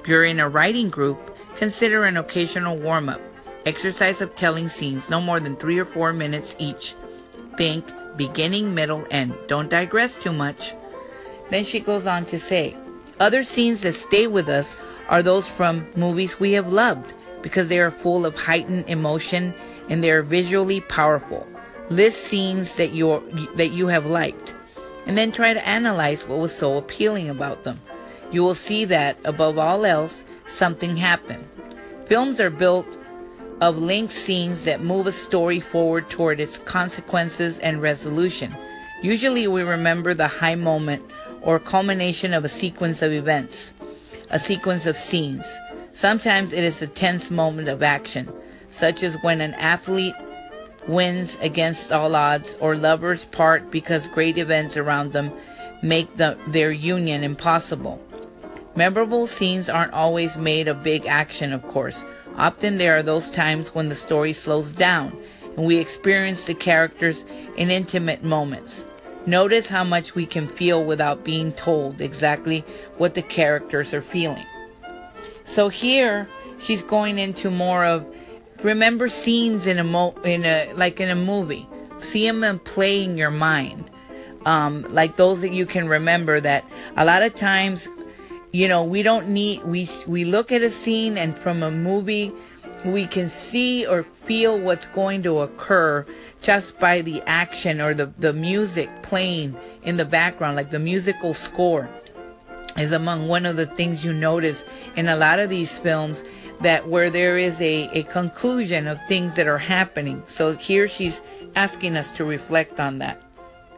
If 0.00 0.08
you're 0.08 0.24
in 0.24 0.40
a 0.40 0.48
writing 0.48 0.90
group, 0.90 1.36
consider 1.56 2.04
an 2.04 2.18
occasional 2.18 2.76
warm 2.76 3.08
up 3.08 3.20
Exercise 3.66 4.22
of 4.22 4.34
telling 4.34 4.70
scenes 4.70 5.10
no 5.10 5.20
more 5.20 5.38
than 5.38 5.54
three 5.56 5.78
or 5.78 5.84
four 5.84 6.14
minutes 6.14 6.56
each. 6.58 6.94
Think 7.58 7.84
beginning, 8.16 8.74
middle, 8.74 9.04
end. 9.10 9.34
Don't 9.48 9.68
digress 9.68 10.18
too 10.18 10.32
much. 10.32 10.72
Then 11.50 11.64
she 11.64 11.80
goes 11.80 12.06
on 12.06 12.24
to 12.26 12.38
say, 12.38 12.74
Other 13.18 13.44
scenes 13.44 13.82
that 13.82 13.92
stay 13.92 14.26
with 14.26 14.48
us 14.48 14.74
are 15.10 15.22
those 15.22 15.48
from 15.48 15.86
movies 15.96 16.40
we 16.40 16.52
have 16.52 16.72
loved 16.72 17.12
because 17.42 17.68
they 17.68 17.80
are 17.80 17.90
full 17.90 18.24
of 18.24 18.36
heightened 18.36 18.88
emotion 18.88 19.54
and 19.90 20.02
they 20.02 20.10
are 20.10 20.22
visually 20.22 20.80
powerful. 20.82 21.46
List 21.90 22.22
scenes 22.22 22.76
that 22.76 22.92
you 22.92 23.50
that 23.56 23.72
you 23.72 23.88
have 23.88 24.06
liked 24.06 24.54
and 25.06 25.18
then 25.18 25.32
try 25.32 25.52
to 25.52 25.68
analyze 25.68 26.26
what 26.26 26.38
was 26.38 26.54
so 26.54 26.76
appealing 26.76 27.28
about 27.28 27.64
them. 27.64 27.80
You 28.30 28.42
will 28.42 28.54
see 28.54 28.84
that 28.86 29.18
above 29.24 29.58
all 29.58 29.84
else 29.84 30.22
something 30.46 30.96
happened. 30.96 31.44
Films 32.06 32.40
are 32.40 32.50
built 32.50 32.86
of 33.60 33.76
linked 33.76 34.12
scenes 34.12 34.64
that 34.64 34.82
move 34.82 35.06
a 35.06 35.12
story 35.12 35.58
forward 35.58 36.08
toward 36.08 36.38
its 36.38 36.58
consequences 36.58 37.58
and 37.58 37.82
resolution. 37.82 38.56
Usually 39.02 39.48
we 39.48 39.62
remember 39.62 40.14
the 40.14 40.28
high 40.28 40.54
moment 40.54 41.02
or 41.42 41.58
culmination 41.58 42.32
of 42.32 42.44
a 42.44 42.48
sequence 42.48 43.02
of 43.02 43.12
events, 43.12 43.72
a 44.30 44.38
sequence 44.38 44.86
of 44.86 44.96
scenes. 44.96 45.58
Sometimes 45.92 46.52
it 46.52 46.64
is 46.64 46.80
a 46.82 46.86
tense 46.86 47.30
moment 47.30 47.68
of 47.68 47.82
action, 47.82 48.32
such 48.70 49.02
as 49.02 49.16
when 49.22 49.40
an 49.40 49.54
athlete 49.54 50.14
wins 50.86 51.36
against 51.40 51.92
all 51.92 52.14
odds 52.16 52.56
or 52.60 52.76
lovers 52.76 53.24
part 53.26 53.70
because 53.70 54.06
great 54.08 54.38
events 54.38 54.76
around 54.76 55.12
them 55.12 55.32
make 55.82 56.16
the, 56.16 56.38
their 56.48 56.70
union 56.70 57.24
impossible. 57.24 58.00
Memorable 58.76 59.26
scenes 59.26 59.68
aren't 59.68 59.92
always 59.92 60.36
made 60.36 60.68
of 60.68 60.82
big 60.82 61.06
action, 61.06 61.52
of 61.52 61.62
course. 61.68 62.04
Often 62.36 62.78
there 62.78 62.96
are 62.96 63.02
those 63.02 63.30
times 63.30 63.74
when 63.74 63.88
the 63.88 63.94
story 63.94 64.32
slows 64.32 64.72
down 64.72 65.16
and 65.56 65.66
we 65.66 65.78
experience 65.78 66.44
the 66.44 66.54
characters 66.54 67.26
in 67.56 67.70
intimate 67.70 68.22
moments. 68.22 68.86
Notice 69.26 69.68
how 69.68 69.84
much 69.84 70.14
we 70.14 70.26
can 70.26 70.48
feel 70.48 70.82
without 70.84 71.24
being 71.24 71.52
told 71.52 72.00
exactly 72.00 72.64
what 72.96 73.14
the 73.14 73.22
characters 73.22 73.92
are 73.92 74.02
feeling. 74.02 74.46
So 75.44 75.68
here 75.68 76.28
she's 76.58 76.82
going 76.82 77.18
into 77.18 77.50
more 77.50 77.84
of 77.84 78.06
remember 78.62 79.08
scenes 79.08 79.66
in 79.66 79.78
a 79.78 79.84
mo- 79.84 80.14
in 80.24 80.44
a 80.44 80.72
like 80.74 81.00
in 81.00 81.10
a 81.10 81.14
movie. 81.14 81.66
See 81.98 82.26
them 82.26 82.42
and 82.44 82.62
play 82.64 83.04
in 83.04 83.16
your 83.16 83.30
mind. 83.30 83.90
Um, 84.46 84.86
like 84.88 85.16
those 85.16 85.42
that 85.42 85.52
you 85.52 85.66
can 85.66 85.86
remember 85.86 86.40
that 86.40 86.64
a 86.96 87.04
lot 87.04 87.22
of 87.22 87.34
times 87.34 87.88
you 88.52 88.68
know 88.68 88.82
we 88.82 89.02
don't 89.02 89.28
need 89.28 89.62
we 89.64 89.88
we 90.06 90.24
look 90.24 90.50
at 90.50 90.62
a 90.62 90.70
scene 90.70 91.18
and 91.18 91.36
from 91.36 91.62
a 91.62 91.70
movie 91.70 92.32
we 92.84 93.06
can 93.06 93.28
see 93.28 93.86
or 93.86 94.02
feel 94.02 94.58
what's 94.58 94.86
going 94.86 95.22
to 95.22 95.40
occur 95.40 96.06
just 96.40 96.78
by 96.78 97.00
the 97.00 97.22
action 97.26 97.80
or 97.80 97.94
the, 97.94 98.06
the 98.18 98.32
music 98.32 98.88
playing 99.02 99.56
in 99.82 99.96
the 99.96 100.04
background 100.04 100.56
like 100.56 100.70
the 100.70 100.78
musical 100.78 101.34
score 101.34 101.88
is 102.76 102.92
among 102.92 103.28
one 103.28 103.46
of 103.46 103.56
the 103.56 103.66
things 103.66 104.04
you 104.04 104.12
notice 104.12 104.64
in 104.96 105.08
a 105.08 105.16
lot 105.16 105.38
of 105.38 105.50
these 105.50 105.76
films 105.78 106.22
that 106.60 106.88
where 106.88 107.10
there 107.10 107.38
is 107.38 107.60
a, 107.60 107.88
a 107.92 108.02
conclusion 108.04 108.86
of 108.86 109.00
things 109.08 109.34
that 109.34 109.46
are 109.46 109.58
happening. 109.58 110.22
So 110.26 110.56
here 110.56 110.86
she's 110.86 111.22
asking 111.56 111.96
us 111.96 112.08
to 112.16 112.24
reflect 112.24 112.78
on 112.78 112.98
that. 112.98 113.20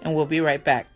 And 0.03 0.15
we'll 0.15 0.27
be 0.27 0.41
right 0.41 0.63
back 0.63 0.87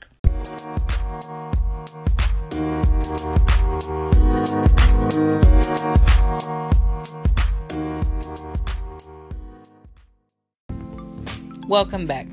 Welcome 11.68 12.06
back. 12.06 12.28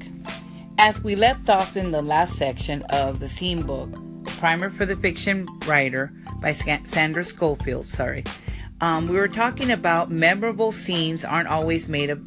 As 0.77 1.03
we 1.03 1.15
left 1.15 1.49
off 1.49 1.75
in 1.75 1.89
the 1.89 2.03
last 2.03 2.35
section 2.35 2.83
of 2.91 3.19
the 3.19 3.27
scene 3.27 3.63
book, 3.63 3.89
Primer 4.37 4.69
for 4.69 4.85
the 4.85 4.95
Fiction 4.95 5.47
Writer 5.65 6.13
by 6.39 6.51
Sandra 6.51 7.23
Scofield, 7.23 7.87
sorry, 7.87 8.23
um, 8.79 9.07
we 9.07 9.15
were 9.15 9.27
talking 9.27 9.71
about 9.71 10.11
memorable 10.11 10.71
scenes 10.71 11.25
aren't 11.25 11.47
always 11.47 11.87
made 11.87 12.11
of 12.11 12.23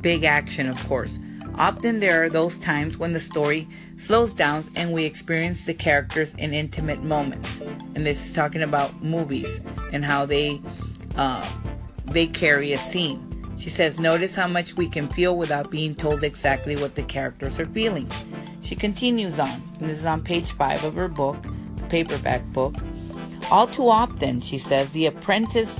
big 0.00 0.24
action, 0.24 0.68
of 0.68 0.84
course. 0.88 1.20
Often 1.54 2.00
there 2.00 2.24
are 2.24 2.28
those 2.28 2.58
times 2.58 2.96
when 2.96 3.12
the 3.12 3.20
story 3.20 3.68
slows 3.96 4.32
down 4.32 4.64
and 4.74 4.92
we 4.92 5.04
experience 5.04 5.66
the 5.66 5.74
characters 5.74 6.34
in 6.34 6.52
intimate 6.52 7.04
moments. 7.04 7.60
And 7.94 8.04
this 8.04 8.26
is 8.26 8.32
talking 8.32 8.62
about 8.62 9.04
movies 9.04 9.62
and 9.92 10.04
how 10.04 10.26
they 10.26 10.60
uh, 11.14 11.48
they 12.06 12.26
carry 12.26 12.72
a 12.72 12.78
scene. 12.78 13.29
She 13.60 13.68
says, 13.68 14.00
Notice 14.00 14.34
how 14.34 14.48
much 14.48 14.74
we 14.74 14.88
can 14.88 15.06
feel 15.08 15.36
without 15.36 15.70
being 15.70 15.94
told 15.94 16.24
exactly 16.24 16.76
what 16.76 16.94
the 16.94 17.02
characters 17.02 17.60
are 17.60 17.66
feeling. 17.66 18.10
She 18.62 18.74
continues 18.74 19.38
on, 19.38 19.62
and 19.78 19.90
this 19.90 19.98
is 19.98 20.06
on 20.06 20.24
page 20.24 20.52
five 20.52 20.82
of 20.82 20.94
her 20.94 21.08
book, 21.08 21.36
the 21.76 21.86
paperback 21.88 22.42
book. 22.54 22.74
All 23.50 23.66
too 23.66 23.90
often, 23.90 24.40
she 24.40 24.56
says, 24.56 24.90
the 24.92 25.04
apprentice 25.04 25.78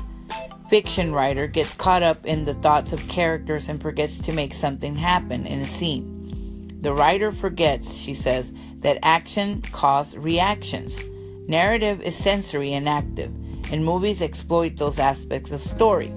fiction 0.68 1.14
writer 1.14 1.46
gets 1.46 1.72
caught 1.72 2.02
up 2.02 2.26
in 2.26 2.44
the 2.44 2.52
thoughts 2.52 2.92
of 2.92 3.08
characters 3.08 3.70
and 3.70 3.80
forgets 3.80 4.18
to 4.18 4.32
make 4.32 4.52
something 4.52 4.94
happen 4.94 5.46
in 5.46 5.60
a 5.60 5.66
scene. 5.66 6.78
The 6.82 6.92
writer 6.92 7.32
forgets, 7.32 7.94
she 7.94 8.12
says, 8.12 8.52
that 8.80 8.98
action 9.02 9.62
causes 9.72 10.18
reactions. 10.18 11.02
Narrative 11.48 12.02
is 12.02 12.14
sensory 12.14 12.74
and 12.74 12.86
active, 12.86 13.32
and 13.72 13.82
movies 13.82 14.20
exploit 14.20 14.76
those 14.76 14.98
aspects 14.98 15.50
of 15.50 15.62
story. 15.62 16.12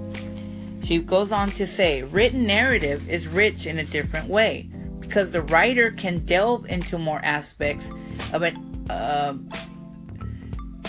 She 0.84 0.98
goes 0.98 1.32
on 1.32 1.50
to 1.50 1.66
say, 1.66 2.02
written 2.02 2.46
narrative 2.46 3.08
is 3.08 3.26
rich 3.26 3.66
in 3.66 3.78
a 3.78 3.84
different 3.84 4.28
way 4.28 4.68
because 5.00 5.32
the 5.32 5.42
writer 5.42 5.90
can 5.90 6.24
delve 6.24 6.66
into 6.66 6.98
more 6.98 7.20
aspects 7.24 7.90
of 8.32 8.42
an 8.42 8.86
uh, 8.90 9.34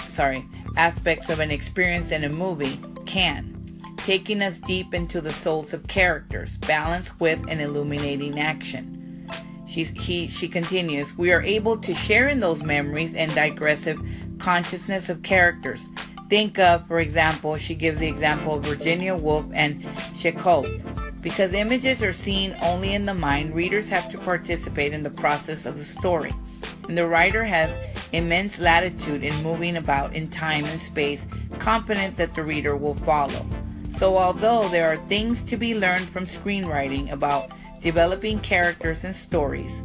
sorry 0.07 0.45
aspects 0.77 1.29
of 1.29 1.39
an 1.39 1.51
experience 1.51 2.09
than 2.09 2.23
a 2.25 2.29
movie 2.29 2.79
can 3.05 3.55
taking 4.05 4.43
us 4.43 4.59
deep 4.59 4.93
into 4.93 5.19
the 5.19 5.33
souls 5.33 5.73
of 5.73 5.87
characters, 5.87 6.59
balanced 6.59 7.19
with 7.19 7.39
an 7.47 7.59
illuminating 7.59 8.39
action. 8.39 9.27
She's, 9.67 9.89
he, 9.89 10.27
she 10.27 10.47
continues, 10.47 11.17
we 11.17 11.31
are 11.31 11.41
able 11.41 11.75
to 11.77 11.95
share 11.95 12.27
in 12.27 12.39
those 12.39 12.61
memories 12.61 13.15
and 13.15 13.33
digressive 13.33 13.99
consciousness 14.37 15.09
of 15.09 15.23
characters. 15.23 15.89
Think 16.27 16.57
of, 16.57 16.87
for 16.87 16.99
example, 16.99 17.55
she 17.57 17.75
gives 17.75 17.99
the 17.99 18.07
example 18.07 18.55
of 18.55 18.65
Virginia 18.65 19.15
Woolf 19.15 19.45
and 19.53 19.85
Chekhov. 20.17 20.65
Because 21.21 21.53
images 21.53 22.01
are 22.01 22.13
seen 22.13 22.55
only 22.61 22.93
in 22.95 23.05
the 23.05 23.13
mind, 23.13 23.53
readers 23.53 23.89
have 23.89 24.09
to 24.11 24.17
participate 24.17 24.93
in 24.93 25.03
the 25.03 25.09
process 25.09 25.65
of 25.65 25.77
the 25.77 25.83
story. 25.83 26.33
And 26.87 26.97
the 26.97 27.05
writer 27.05 27.43
has 27.43 27.77
immense 28.11 28.59
latitude 28.59 29.23
in 29.23 29.43
moving 29.43 29.77
about 29.77 30.15
in 30.15 30.29
time 30.29 30.65
and 30.65 30.81
space, 30.81 31.27
confident 31.59 32.17
that 32.17 32.33
the 32.33 32.43
reader 32.43 32.75
will 32.75 32.95
follow. 32.95 33.45
So, 33.95 34.17
although 34.17 34.67
there 34.69 34.91
are 34.91 34.97
things 35.07 35.43
to 35.43 35.57
be 35.57 35.77
learned 35.77 36.09
from 36.09 36.25
screenwriting 36.25 37.11
about 37.11 37.51
developing 37.81 38.39
characters 38.39 39.03
and 39.03 39.15
stories, 39.15 39.83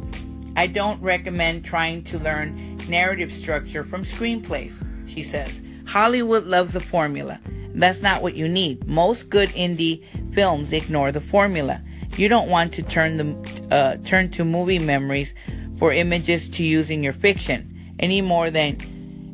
I 0.55 0.67
don't 0.67 1.01
recommend 1.01 1.63
trying 1.63 2.03
to 2.05 2.19
learn 2.19 2.77
narrative 2.89 3.31
structure 3.31 3.83
from 3.83 4.03
screenplays, 4.03 4.85
she 5.07 5.23
says. 5.23 5.61
Hollywood 5.91 6.45
loves 6.45 6.71
the 6.71 6.79
formula. 6.79 7.37
That's 7.75 8.01
not 8.01 8.21
what 8.21 8.33
you 8.33 8.47
need. 8.47 8.87
Most 8.87 9.29
good 9.29 9.49
indie 9.49 10.01
films 10.33 10.71
ignore 10.71 11.11
the 11.11 11.19
formula. 11.19 11.81
You 12.15 12.29
don't 12.29 12.47
want 12.47 12.71
to 12.75 12.81
turn 12.81 13.17
the 13.17 13.75
uh, 13.75 13.97
turn 14.05 14.31
to 14.31 14.45
movie 14.45 14.79
memories 14.79 15.35
for 15.79 15.91
images 15.91 16.47
to 16.47 16.63
use 16.63 16.89
in 16.89 17.03
your 17.03 17.11
fiction 17.11 17.93
any 17.99 18.21
more 18.21 18.49
than 18.49 18.77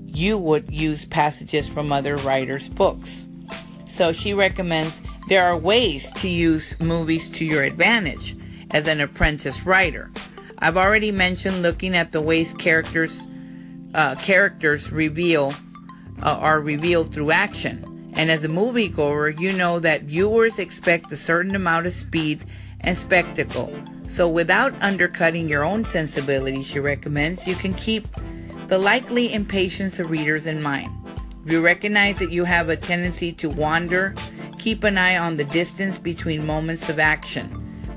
you 0.08 0.36
would 0.40 0.68
use 0.74 1.06
passages 1.06 1.70
from 1.70 1.92
other 1.92 2.16
writers' 2.18 2.70
books. 2.70 3.28
So 3.86 4.12
she 4.12 4.34
recommends 4.34 5.00
there 5.30 5.46
are 5.46 5.56
ways 5.56 6.10
to 6.14 6.28
use 6.28 6.76
movies 6.80 7.30
to 7.38 7.46
your 7.46 7.66
advantage 7.66 8.36
as 8.72 8.88
an 8.88 9.00
apprentice 9.00 9.64
writer. 9.64 10.10
I've 10.58 10.76
already 10.78 11.12
mentioned 11.12 11.62
looking 11.62 11.96
at 11.96 12.14
the 12.14 12.22
ways 12.22 12.56
characters 12.56 13.28
uh, 13.94 14.16
characters 14.16 14.92
reveal 14.92 15.54
uh, 16.22 16.32
are 16.32 16.60
revealed 16.60 17.14
through 17.14 17.32
action. 17.32 18.12
And 18.14 18.32
as 18.32 18.44
a 18.44 18.50
moviegoer, 18.50 19.40
you 19.40 19.54
know 19.54 19.80
that 19.80 20.04
viewers 20.04 20.60
expect 20.60 21.12
a 21.12 21.16
certain 21.16 21.56
amount 21.56 21.86
of 21.86 21.94
speed 21.94 22.46
and 22.82 22.98
spectacle. 22.98 23.72
So 24.10 24.28
without 24.28 24.74
undercutting 24.82 25.48
your 25.48 25.64
own 25.64 25.86
sensibility, 25.86 26.64
she 26.64 26.80
recommends 26.80 27.46
you 27.46 27.56
can 27.56 27.74
keep 27.74 28.08
the 28.68 28.78
likely 28.78 29.34
impatience 29.34 30.00
of 30.00 30.10
readers 30.10 30.48
in 30.48 30.62
mind. 30.62 30.92
If 31.46 31.52
you 31.52 31.62
recognize 31.62 32.20
that 32.20 32.32
you 32.32 32.44
have 32.44 32.70
a 32.70 32.76
tendency 32.76 33.32
to 33.34 33.50
wander, 33.50 34.16
keep 34.58 34.84
an 34.84 34.98
eye 34.98 35.18
on 35.18 35.38
the 35.38 35.46
distance 35.46 36.00
between 36.00 36.46
moments 36.46 36.90
of 36.90 37.00
action. 37.00 37.46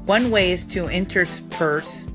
One 0.06 0.30
way 0.30 0.52
is 0.52 0.64
to 0.66 0.88
intersperse 0.88 2.06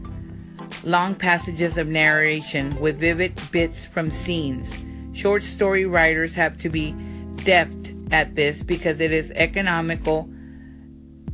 long 0.83 1.15
passages 1.15 1.77
of 1.77 1.87
narration 1.87 2.79
with 2.79 2.99
vivid 2.99 3.33
bits 3.51 3.85
from 3.85 4.11
scenes. 4.11 4.84
Short 5.15 5.43
story 5.43 5.85
writers 5.85 6.35
have 6.35 6.57
to 6.57 6.69
be 6.69 6.91
deft 7.37 7.93
at 8.11 8.35
this 8.35 8.61
because 8.61 9.01
it 9.01 9.11
is 9.11 9.31
economical, 9.31 10.29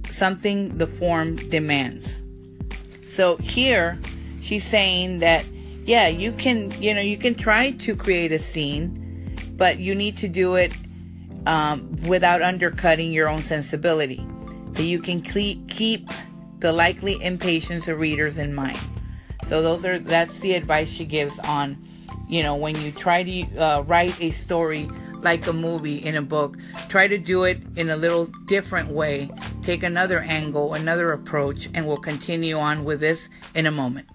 something 0.09 0.77
the 0.77 0.87
form 0.87 1.35
demands. 1.35 2.23
So 3.07 3.35
here 3.37 3.99
she's 4.41 4.63
saying 4.63 5.19
that 5.19 5.45
yeah, 5.83 6.07
you 6.07 6.31
can, 6.31 6.71
you 6.79 6.93
know, 6.93 7.01
you 7.01 7.17
can 7.17 7.35
try 7.35 7.71
to 7.71 7.95
create 7.95 8.31
a 8.31 8.39
scene 8.39 9.01
but 9.61 9.77
you 9.77 9.93
need 9.93 10.17
to 10.17 10.27
do 10.27 10.55
it 10.55 10.75
um, 11.45 11.95
without 12.07 12.41
undercutting 12.41 13.11
your 13.11 13.29
own 13.29 13.43
sensibility. 13.43 14.25
That 14.71 14.85
you 14.85 14.99
can 14.99 15.21
keep 15.21 16.09
the 16.57 16.73
likely 16.73 17.23
impatience 17.23 17.87
of 17.87 17.99
readers 17.99 18.39
in 18.39 18.55
mind. 18.55 18.79
So 19.43 19.61
those 19.61 19.85
are 19.85 19.99
that's 19.99 20.39
the 20.39 20.53
advice 20.53 20.89
she 20.89 21.05
gives 21.05 21.37
on, 21.37 21.77
you 22.31 22.41
know, 22.41 22.55
when 22.55 22.75
you 22.81 22.91
try 22.93 23.23
to 23.23 23.57
uh, 23.57 23.81
write 23.81 24.19
a 24.21 24.31
story 24.31 24.89
like 25.21 25.45
a 25.47 25.53
movie 25.53 25.97
in 25.97 26.15
a 26.15 26.21
book, 26.21 26.57
try 26.87 27.05
to 27.05 27.17
do 27.17 27.43
it 27.43 27.61
in 27.75 27.89
a 27.89 27.95
little 27.97 28.25
different 28.47 28.89
way. 28.89 29.29
Take 29.61 29.83
another 29.83 30.21
angle, 30.21 30.73
another 30.73 31.11
approach, 31.11 31.69
and 31.73 31.85
we'll 31.85 31.97
continue 31.97 32.57
on 32.57 32.85
with 32.85 33.01
this 33.01 33.27
in 33.53 33.67
a 33.67 33.71
moment. 33.71 34.07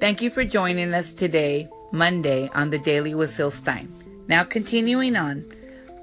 Thank 0.00 0.22
you 0.22 0.30
for 0.30 0.44
joining 0.44 0.94
us 0.94 1.12
today 1.12 1.68
Monday 1.92 2.50
on 2.54 2.70
the 2.70 2.78
Daily 2.78 3.14
with 3.14 3.30
Syl 3.30 3.50
Stein. 3.50 3.92
Now, 4.28 4.44
continuing 4.44 5.14
on, 5.14 5.44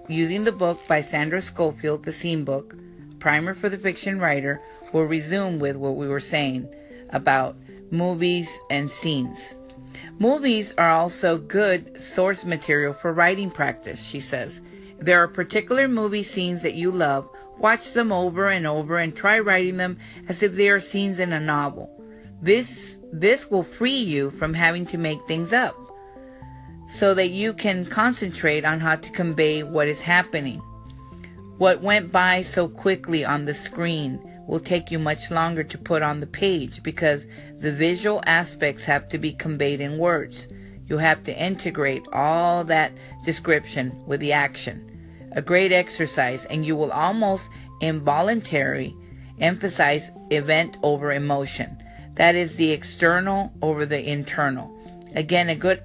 using 0.08 0.44
the 0.44 0.52
book 0.52 0.88
by 0.88 1.02
Sandra 1.02 1.42
Scofield, 1.42 2.06
the 2.06 2.12
Scene 2.12 2.44
Book, 2.44 2.76
Primer 3.20 3.56
for 3.56 3.70
the 3.70 3.78
Fiction 3.78 4.20
Writer, 4.20 4.62
we'll 4.94 5.04
resume 5.04 5.58
with 5.58 5.76
what 5.78 5.96
we 5.96 6.08
were 6.08 6.20
saying 6.20 6.68
about 7.10 7.56
movies 7.92 8.60
and 8.70 8.90
scenes. 8.90 9.56
Movies 10.20 10.74
are 10.78 10.90
also 10.90 11.38
good 11.38 12.00
source 12.00 12.46
material 12.46 12.94
for 12.94 13.14
writing 13.14 13.52
practice, 13.52 14.04
she 14.04 14.20
says. 14.20 14.62
If 15.00 15.06
there 15.06 15.22
are 15.22 15.28
particular 15.28 15.88
movie 15.88 16.24
scenes 16.24 16.62
that 16.64 16.76
you 16.76 16.92
love, 16.92 17.28
watch 17.58 17.94
them 17.94 18.12
over 18.12 18.50
and 18.50 18.66
over 18.68 18.98
and 18.98 19.16
try 19.16 19.40
writing 19.40 19.78
them 19.78 19.98
as 20.28 20.44
if 20.44 20.54
they 20.54 20.70
are 20.70 20.80
scenes 20.80 21.20
in 21.20 21.34
a 21.34 21.40
novel. 21.40 21.90
This 22.42 23.00
this 23.12 23.50
will 23.50 23.64
free 23.64 23.98
you 23.98 24.32
from 24.32 24.54
having 24.54 24.86
to 24.88 24.98
make 24.98 25.28
things 25.28 25.54
up 25.54 25.76
so 26.88 27.14
that 27.14 27.30
you 27.30 27.54
can 27.54 27.86
concentrate 27.86 28.66
on 28.66 28.80
how 28.80 28.96
to 28.96 29.10
convey 29.12 29.64
what 29.64 29.88
is 29.88 30.02
happening. 30.02 30.60
What 31.58 31.82
went 31.82 32.12
by 32.12 32.42
so 32.42 32.68
quickly 32.68 33.24
on 33.24 33.46
the 33.46 33.54
screen 33.54 34.20
will 34.48 34.60
take 34.60 34.92
you 34.92 35.00
much 35.00 35.32
longer 35.32 35.64
to 35.64 35.78
put 35.78 36.02
on 36.02 36.20
the 36.20 36.28
page 36.28 36.84
because 36.84 37.28
the 37.64 37.72
visual 37.72 38.22
aspects 38.26 38.84
have 38.84 39.08
to 39.08 39.18
be 39.18 39.32
conveyed 39.32 39.80
in 39.80 39.98
words. 39.98 40.50
You 40.88 40.98
have 40.98 41.24
to 41.24 41.42
integrate 41.42 42.06
all 42.12 42.66
that 42.66 42.92
description 43.24 44.06
with 44.06 44.20
the 44.20 44.34
action. 44.34 45.30
A 45.32 45.42
great 45.42 45.72
exercise, 45.72 46.44
and 46.44 46.66
you 46.66 46.76
will 46.76 46.92
almost 46.92 47.50
involuntarily 47.80 48.94
emphasize 49.40 50.12
event 50.30 50.76
over 50.84 51.14
emotion. 51.14 51.78
That 52.16 52.36
is 52.36 52.58
the 52.58 52.70
external 52.70 53.54
over 53.62 53.86
the 53.86 54.04
internal. 54.10 54.70
Again, 55.16 55.48
a 55.48 55.56
good 55.56 55.82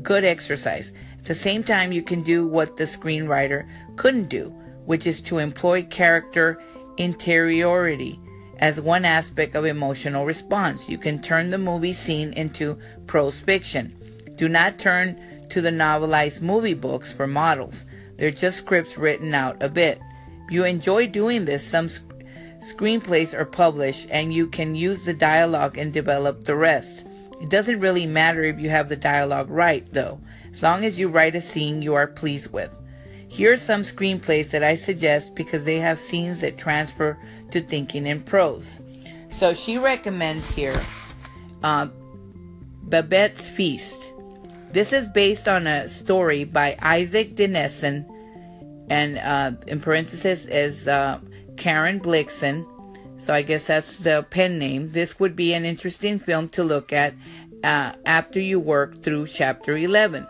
good 0.00 0.22
exercise. 0.22 0.92
At 1.18 1.24
the 1.24 1.34
same 1.34 1.64
time, 1.64 1.90
you 1.90 2.02
can 2.02 2.22
do 2.22 2.46
what 2.46 2.76
the 2.76 2.84
screenwriter 2.84 3.68
couldn't 3.96 4.28
do, 4.28 4.50
which 4.86 5.04
is 5.04 5.20
to 5.22 5.38
employ 5.38 5.82
character 5.82 6.62
interiority 6.96 8.20
as 8.58 8.80
one 8.80 9.04
aspect 9.04 9.54
of 9.54 9.64
emotional 9.64 10.26
response. 10.26 10.88
You 10.88 10.98
can 10.98 11.20
turn 11.20 11.50
the 11.50 11.58
movie 11.58 11.92
scene 11.92 12.32
into 12.32 12.78
prose 13.06 13.40
fiction. 13.40 13.96
Do 14.36 14.48
not 14.48 14.78
turn 14.78 15.46
to 15.50 15.60
the 15.60 15.70
novelized 15.70 16.42
movie 16.42 16.74
books 16.74 17.12
for 17.12 17.26
models. 17.26 17.86
They're 18.16 18.30
just 18.30 18.58
scripts 18.58 18.98
written 18.98 19.34
out 19.34 19.62
a 19.62 19.68
bit. 19.68 20.00
If 20.46 20.52
you 20.52 20.64
enjoy 20.64 21.06
doing 21.06 21.44
this, 21.44 21.64
some 21.64 21.88
Screenplays 22.60 23.34
are 23.34 23.44
published, 23.44 24.08
and 24.10 24.34
you 24.34 24.48
can 24.48 24.74
use 24.74 25.04
the 25.04 25.14
dialogue 25.14 25.78
and 25.78 25.92
develop 25.92 26.44
the 26.44 26.56
rest. 26.56 27.04
It 27.40 27.50
doesn't 27.50 27.78
really 27.78 28.04
matter 28.04 28.42
if 28.42 28.58
you 28.58 28.68
have 28.70 28.88
the 28.88 28.96
dialogue 28.96 29.48
right, 29.48 29.86
though, 29.92 30.18
as 30.50 30.60
long 30.60 30.84
as 30.84 30.98
you 30.98 31.08
write 31.08 31.36
a 31.36 31.40
scene 31.40 31.82
you 31.82 31.94
are 31.94 32.08
pleased 32.08 32.52
with. 32.52 32.70
Here 33.28 33.52
are 33.52 33.58
some 33.58 33.82
screenplays 33.82 34.50
that 34.50 34.64
I 34.64 34.74
suggest 34.74 35.34
because 35.34 35.64
they 35.64 35.78
have 35.78 36.00
scenes 36.00 36.40
that 36.40 36.58
transfer 36.58 37.18
to 37.50 37.60
thinking 37.60 38.06
in 38.06 38.22
prose. 38.22 38.80
So 39.30 39.54
she 39.54 39.78
recommends 39.78 40.50
here 40.50 40.80
uh, 41.62 41.88
Babette's 42.82 43.46
Feast. 43.46 44.12
This 44.72 44.92
is 44.92 45.06
based 45.06 45.48
on 45.48 45.66
a 45.66 45.88
story 45.88 46.44
by 46.44 46.76
Isak 46.82 47.34
Dinesen, 47.34 48.04
and 48.90 49.18
uh, 49.18 49.52
in 49.66 49.80
parentheses 49.80 50.46
is 50.48 50.88
uh, 50.88 51.20
Karen 51.56 52.00
Blixen. 52.00 52.66
So 53.18 53.34
I 53.34 53.42
guess 53.42 53.66
that's 53.66 53.98
the 53.98 54.26
pen 54.30 54.58
name. 54.58 54.92
This 54.92 55.18
would 55.18 55.36
be 55.36 55.52
an 55.54 55.64
interesting 55.64 56.18
film 56.18 56.48
to 56.50 56.64
look 56.64 56.92
at 56.92 57.14
uh, 57.64 57.92
after 58.06 58.40
you 58.40 58.60
work 58.60 59.02
through 59.02 59.26
chapter 59.26 59.76
11. 59.76 60.26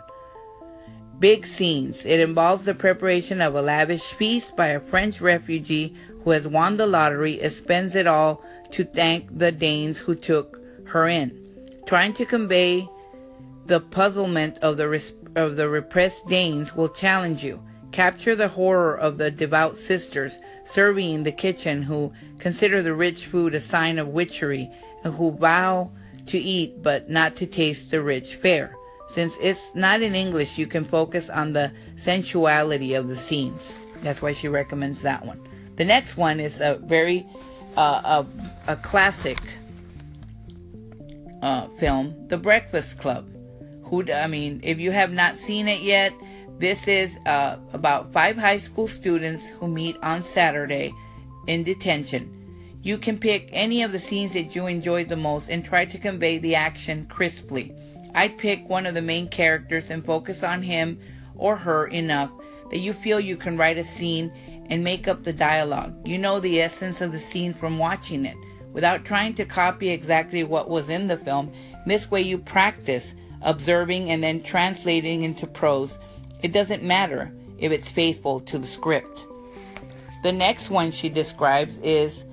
Big 1.18 1.46
scenes. 1.46 2.06
It 2.06 2.20
involves 2.20 2.66
the 2.66 2.74
preparation 2.74 3.40
of 3.40 3.54
a 3.54 3.62
lavish 3.62 4.12
feast 4.12 4.56
by 4.56 4.68
a 4.68 4.80
French 4.80 5.20
refugee 5.20 5.94
who 6.22 6.30
has 6.30 6.46
won 6.46 6.76
the 6.76 6.86
lottery 6.86 7.40
and 7.40 7.50
spends 7.50 7.96
it 7.96 8.06
all 8.06 8.44
to 8.70 8.84
thank 8.84 9.36
the 9.36 9.50
Danes 9.50 9.98
who 9.98 10.14
took 10.14 10.60
her 10.86 11.08
in. 11.08 11.36
Trying 11.86 12.12
to 12.14 12.24
convey 12.24 12.88
the 13.66 13.80
puzzlement 13.80 14.58
of 14.58 14.76
the, 14.76 14.88
res- 14.88 15.14
of 15.34 15.56
the 15.56 15.68
repressed 15.68 16.26
Danes 16.28 16.76
will 16.76 16.88
challenge 16.88 17.42
you. 17.42 17.62
Capture 17.90 18.36
the 18.36 18.48
horror 18.48 18.94
of 18.96 19.18
the 19.18 19.30
devout 19.30 19.76
sisters 19.76 20.38
serving 20.66 21.14
in 21.14 21.22
the 21.22 21.32
kitchen 21.32 21.82
who 21.82 22.12
consider 22.38 22.82
the 22.82 22.94
rich 22.94 23.26
food 23.26 23.54
a 23.54 23.60
sign 23.60 23.98
of 23.98 24.08
witchery 24.08 24.70
and 25.02 25.14
who 25.14 25.32
vow 25.32 25.90
to 26.26 26.38
eat 26.38 26.82
but 26.82 27.10
not 27.10 27.34
to 27.36 27.46
taste 27.46 27.90
the 27.90 28.00
rich 28.00 28.36
fare. 28.36 28.77
Since 29.10 29.38
it's 29.40 29.74
not 29.74 30.02
in 30.02 30.14
English, 30.14 30.58
you 30.58 30.66
can 30.66 30.84
focus 30.84 31.30
on 31.30 31.52
the 31.52 31.72
sensuality 31.96 32.94
of 32.94 33.08
the 33.08 33.16
scenes. 33.16 33.78
That's 34.02 34.20
why 34.22 34.32
she 34.32 34.48
recommends 34.48 35.02
that 35.02 35.24
one. 35.24 35.40
The 35.76 35.84
next 35.84 36.16
one 36.16 36.40
is 36.40 36.60
a 36.60 36.74
very 36.84 37.26
uh, 37.76 38.24
a, 38.68 38.72
a 38.72 38.76
classic 38.76 39.38
uh, 41.42 41.68
film, 41.78 42.14
The 42.28 42.36
Breakfast 42.36 42.98
Club. 42.98 43.26
Who 43.84 44.10
I 44.12 44.26
mean, 44.26 44.60
if 44.62 44.78
you 44.78 44.90
have 44.90 45.12
not 45.12 45.36
seen 45.36 45.66
it 45.68 45.80
yet, 45.80 46.12
this 46.58 46.88
is 46.88 47.18
uh, 47.24 47.56
about 47.72 48.12
five 48.12 48.36
high 48.36 48.56
school 48.58 48.88
students 48.88 49.48
who 49.48 49.68
meet 49.68 49.96
on 50.02 50.22
Saturday 50.22 50.92
in 51.46 51.62
detention. 51.62 52.34
You 52.82 52.98
can 52.98 53.18
pick 53.18 53.48
any 53.52 53.82
of 53.82 53.92
the 53.92 53.98
scenes 53.98 54.34
that 54.34 54.54
you 54.54 54.66
enjoyed 54.66 55.08
the 55.08 55.16
most 55.16 55.48
and 55.48 55.64
try 55.64 55.84
to 55.86 55.98
convey 55.98 56.38
the 56.38 56.54
action 56.54 57.06
crisply. 57.06 57.74
I'd 58.18 58.36
pick 58.36 58.68
one 58.68 58.84
of 58.84 58.94
the 58.94 59.00
main 59.00 59.28
characters 59.28 59.90
and 59.90 60.04
focus 60.04 60.42
on 60.42 60.60
him 60.60 60.98
or 61.36 61.54
her 61.54 61.86
enough 61.86 62.32
that 62.68 62.80
you 62.80 62.92
feel 62.92 63.20
you 63.20 63.36
can 63.36 63.56
write 63.56 63.78
a 63.78 63.84
scene 63.84 64.32
and 64.68 64.82
make 64.82 65.06
up 65.06 65.22
the 65.22 65.32
dialogue. 65.32 65.94
You 66.04 66.18
know 66.18 66.40
the 66.40 66.60
essence 66.60 67.00
of 67.00 67.12
the 67.12 67.20
scene 67.20 67.54
from 67.54 67.78
watching 67.78 68.24
it 68.26 68.36
without 68.72 69.04
trying 69.04 69.34
to 69.34 69.44
copy 69.44 69.90
exactly 69.90 70.42
what 70.42 70.68
was 70.68 70.90
in 70.90 71.06
the 71.06 71.16
film. 71.16 71.52
This 71.86 72.10
way 72.10 72.22
you 72.22 72.38
practice 72.38 73.14
observing 73.42 74.10
and 74.10 74.20
then 74.20 74.42
translating 74.42 75.22
into 75.22 75.46
prose. 75.46 76.00
It 76.42 76.52
doesn't 76.52 76.82
matter 76.82 77.32
if 77.58 77.70
it's 77.70 77.88
faithful 77.88 78.40
to 78.40 78.58
the 78.58 78.66
script. 78.66 79.28
The 80.24 80.32
next 80.32 80.70
one 80.70 80.90
she 80.90 81.08
describes 81.08 81.78
is 81.84 82.24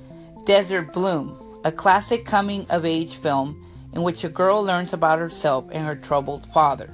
Desert 0.46 0.94
Bloom, 0.94 1.60
a 1.64 1.72
classic 1.72 2.26
coming 2.26 2.66
of 2.72 2.86
age 2.86 3.18
film 3.18 3.62
in 3.96 4.04
which 4.04 4.24
a 4.24 4.30
girl 4.30 4.62
learns 4.62 4.94
about 4.94 5.20
herself 5.20 5.66
and 5.72 5.86
her 5.86 5.96
troubled 5.96 6.46
father, 6.54 6.94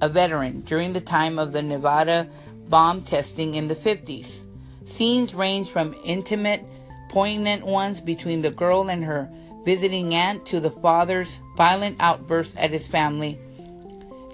a 0.00 0.08
veteran 0.08 0.62
during 0.62 0.92
the 0.92 1.00
time 1.00 1.38
of 1.38 1.52
the 1.52 1.62
Nevada 1.62 2.26
bomb 2.68 3.02
testing 3.02 3.54
in 3.54 3.68
the 3.68 3.76
50s. 3.76 4.44
Scenes 4.86 5.34
range 5.34 5.70
from 5.70 5.94
intimate, 6.02 6.64
poignant 7.10 7.64
ones 7.66 8.00
between 8.00 8.40
the 8.40 8.50
girl 8.50 8.88
and 8.88 9.04
her 9.04 9.28
visiting 9.64 10.14
aunt 10.14 10.46
to 10.46 10.58
the 10.58 10.70
father's 10.70 11.40
violent 11.56 11.96
outbursts 12.00 12.56
at 12.56 12.70
his 12.70 12.88
family. 12.88 13.38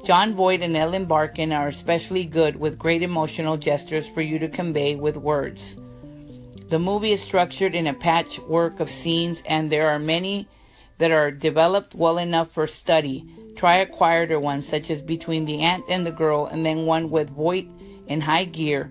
Jon 0.05 0.35
Voight 0.35 0.62
and 0.62 0.77
Ellen 0.77 1.07
Barkin 1.07 1.53
are 1.53 1.66
especially 1.66 2.25
good 2.25 2.55
with 2.55 2.79
great 2.79 3.03
emotional 3.03 3.57
gestures 3.57 4.07
for 4.07 4.23
you 4.23 4.38
to 4.38 4.49
convey 4.49 4.95
with 4.95 5.16
words. 5.16 5.77
The 6.69 6.79
movie 6.79 7.12
is 7.12 7.23
structured 7.23 7.75
in 7.75 7.88
a 7.88 7.95
patchwork 7.95 8.79
of 8.79 8.90
scenes, 8.90 9.42
and 9.47 9.71
there 9.71 9.88
are 9.88 9.99
many 9.99 10.49
that 10.98 11.11
are 11.11 11.30
developed 11.30 11.94
well 11.94 12.18
enough 12.18 12.52
for 12.52 12.66
study. 12.66 13.24
Try 13.56 13.76
a 13.76 13.87
quieter 13.87 14.38
one, 14.38 14.62
such 14.62 14.90
as 14.90 15.02
between 15.02 15.44
the 15.44 15.61
aunt 15.62 15.85
and 15.88 16.06
the 16.06 16.12
girl, 16.12 16.46
and 16.46 16.64
then 16.64 16.87
one 16.87 17.11
with 17.11 17.30
Voight 17.30 17.68
in 18.06 18.20
high 18.20 18.44
gear. 18.44 18.90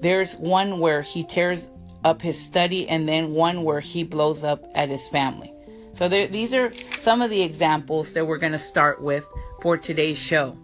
There's 0.00 0.34
one 0.34 0.80
where 0.80 1.02
he 1.02 1.24
tears 1.24 1.70
up 2.04 2.22
his 2.22 2.38
study, 2.38 2.88
and 2.88 3.08
then 3.08 3.32
one 3.32 3.64
where 3.64 3.80
he 3.80 4.02
blows 4.02 4.44
up 4.44 4.64
at 4.74 4.88
his 4.88 5.06
family. 5.08 5.52
So 5.94 6.08
there, 6.08 6.26
these 6.26 6.54
are 6.54 6.70
some 6.98 7.22
of 7.22 7.30
the 7.30 7.42
examples 7.42 8.14
that 8.14 8.26
we're 8.26 8.38
going 8.38 8.52
to 8.52 8.58
start 8.58 9.02
with 9.02 9.24
for 9.60 9.76
today's 9.76 10.18
show. 10.18 10.56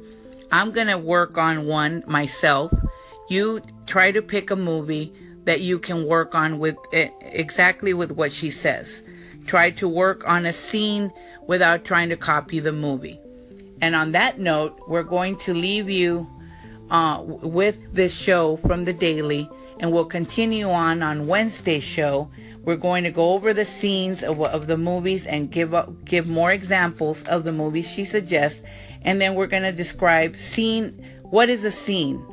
I'm 0.51 0.72
going 0.72 0.87
to 0.87 0.98
work 0.98 1.37
on 1.37 1.66
one 1.66 2.03
myself. 2.07 2.72
You 3.29 3.61
try 3.87 4.11
to 4.11 4.22
pick 4.22 4.51
a 4.51 4.57
movie 4.57 5.12
that 5.44 5.61
you 5.61 5.79
can 5.79 6.07
work 6.07 6.35
on 6.35 6.59
with 6.59 6.77
exactly 6.92 7.92
with 7.94 8.11
what 8.12 8.33
she 8.33 8.51
says 8.51 9.03
try 9.49 9.71
to 9.71 9.89
work 9.89 10.27
on 10.29 10.47
a 10.47 10.53
scene 10.53 11.13
without 11.47 11.85
trying 11.85 12.11
to 12.11 12.17
copy 12.17 12.61
the 12.61 12.73
movie. 12.73 13.19
And 13.81 13.95
on 13.95 14.13
that 14.13 14.39
note, 14.39 14.79
we're 14.89 15.03
going 15.03 15.37
to 15.39 15.55
leave 15.55 15.89
you 15.89 16.29
uh, 16.91 17.23
with 17.25 17.95
this 17.95 18.15
show 18.15 18.57
from 18.59 18.85
the 18.85 18.93
daily, 18.93 19.49
and 19.81 19.93
we'll 19.93 20.05
continue 20.05 20.71
on 20.71 21.03
on 21.03 21.27
Wednesday's 21.27 21.85
show. 21.85 22.31
We're 22.65 22.77
going 22.77 23.05
to 23.05 23.11
go 23.11 23.33
over 23.33 23.55
the 23.55 23.65
scenes 23.65 24.23
of, 24.23 24.41
of 24.43 24.67
the 24.67 24.77
movies 24.77 25.27
and 25.27 25.51
give 25.51 25.75
up, 25.75 26.05
give 26.05 26.29
more 26.29 26.53
examples 26.53 27.23
of 27.25 27.45
the 27.45 27.53
movies 27.53 27.91
she 27.91 28.05
suggests, 28.05 28.63
and 29.03 29.21
then 29.21 29.35
we're 29.35 29.47
going 29.47 29.63
to 29.63 29.73
describe 29.73 30.37
scene. 30.37 30.93
What 31.23 31.49
is 31.49 31.65
a 31.65 31.71
scene? 31.71 32.25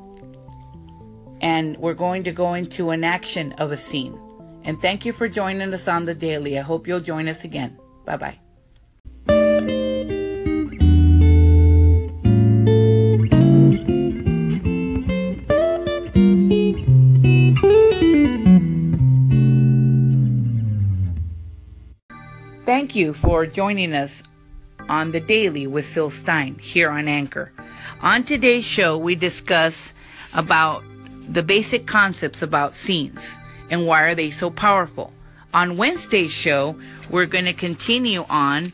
And 1.42 1.78
we're 1.78 1.94
going 1.94 2.24
to 2.24 2.32
go 2.32 2.54
into 2.54 2.90
an 2.90 3.04
action 3.04 3.52
of 3.54 3.72
a 3.72 3.78
scene. 3.78 4.20
And 4.66 4.82
thank 4.82 5.06
you 5.06 5.14
for 5.14 5.30
joining 5.30 5.72
us 5.74 5.88
on 5.88 6.06
the 6.06 6.16
daily. 6.16 6.58
I 6.58 6.64
hope 6.64 6.88
you'll 6.88 7.00
join 7.00 7.28
us 7.28 7.44
again. 7.44 7.78
Bye 8.04 8.18
bye. 8.18 8.40
Thank 22.66 22.96
you 22.96 23.14
for 23.14 23.46
joining 23.46 23.94
us 23.94 24.24
on 24.90 25.12
the 25.12 25.20
daily 25.20 25.68
with 25.68 25.86
Syl 25.86 26.10
Stein 26.10 26.58
here 26.58 26.90
on 26.90 27.08
Anchor. 27.08 27.52
On 28.02 28.24
today's 28.24 28.66
show, 28.66 28.98
we 28.98 29.14
discuss 29.14 29.94
about 30.34 30.84
the 31.30 31.44
basic 31.44 31.86
concepts 31.86 32.42
about 32.42 32.74
scenes 32.74 33.36
and 33.70 33.86
why 33.86 34.04
are 34.04 34.16
they 34.16 34.32
so 34.32 34.50
powerful? 34.50 35.12
On 35.54 35.78
Wednesday's 35.78 36.32
show, 36.32 36.76
we're 37.10 37.26
going 37.26 37.46
to 37.46 37.54
continue 37.54 38.26
on. 38.30 38.74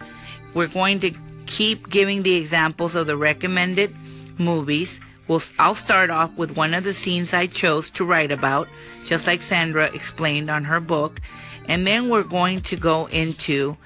We're 0.54 0.68
going 0.68 1.00
to 1.02 1.12
keep 1.46 1.90
giving 1.90 2.24
the 2.24 2.34
examples 2.36 2.96
of 2.96 3.08
the 3.08 3.18
recommended 3.18 3.96
movies. 4.38 5.00
We'll, 5.28 5.44
I'll 5.60 5.76
start 5.76 6.10
off 6.10 6.36
with 6.38 6.58
one 6.58 6.74
of 6.74 6.84
the 6.84 6.94
scenes 6.94 7.34
I 7.34 7.48
chose 7.48 7.90
to 7.92 8.06
write 8.06 8.32
about, 8.32 8.68
just 9.06 9.28
like 9.28 9.42
Sandra 9.42 9.86
explained 9.94 10.50
on 10.50 10.64
her 10.66 10.80
book. 10.80 11.22
And 11.68 11.86
then 11.86 12.10
we're 12.10 12.24
going 12.24 12.62
to 12.62 12.76
go 12.76 13.06
into 13.08 13.78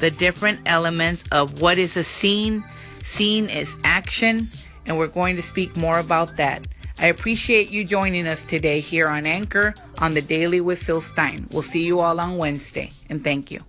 the 0.00 0.10
different 0.10 0.60
elements 0.66 1.24
of 1.30 1.60
what 1.60 1.78
is 1.78 1.96
a 1.96 2.04
scene. 2.04 2.64
Scene 3.04 3.48
is 3.48 3.74
action, 3.84 4.46
and 4.86 4.98
we're 4.98 5.06
going 5.06 5.36
to 5.36 5.42
speak 5.42 5.76
more 5.76 5.98
about 5.98 6.36
that. 6.36 6.66
I 7.00 7.06
appreciate 7.06 7.72
you 7.72 7.82
joining 7.86 8.26
us 8.26 8.44
today 8.44 8.80
here 8.80 9.06
on 9.06 9.24
Anchor 9.24 9.72
on 10.02 10.12
the 10.12 10.20
Daily 10.20 10.60
with 10.60 10.80
Syl 10.80 11.00
Stein. 11.00 11.48
We'll 11.50 11.62
see 11.62 11.82
you 11.82 12.00
all 12.00 12.20
on 12.20 12.36
Wednesday, 12.36 12.92
and 13.08 13.24
thank 13.24 13.50
you. 13.50 13.64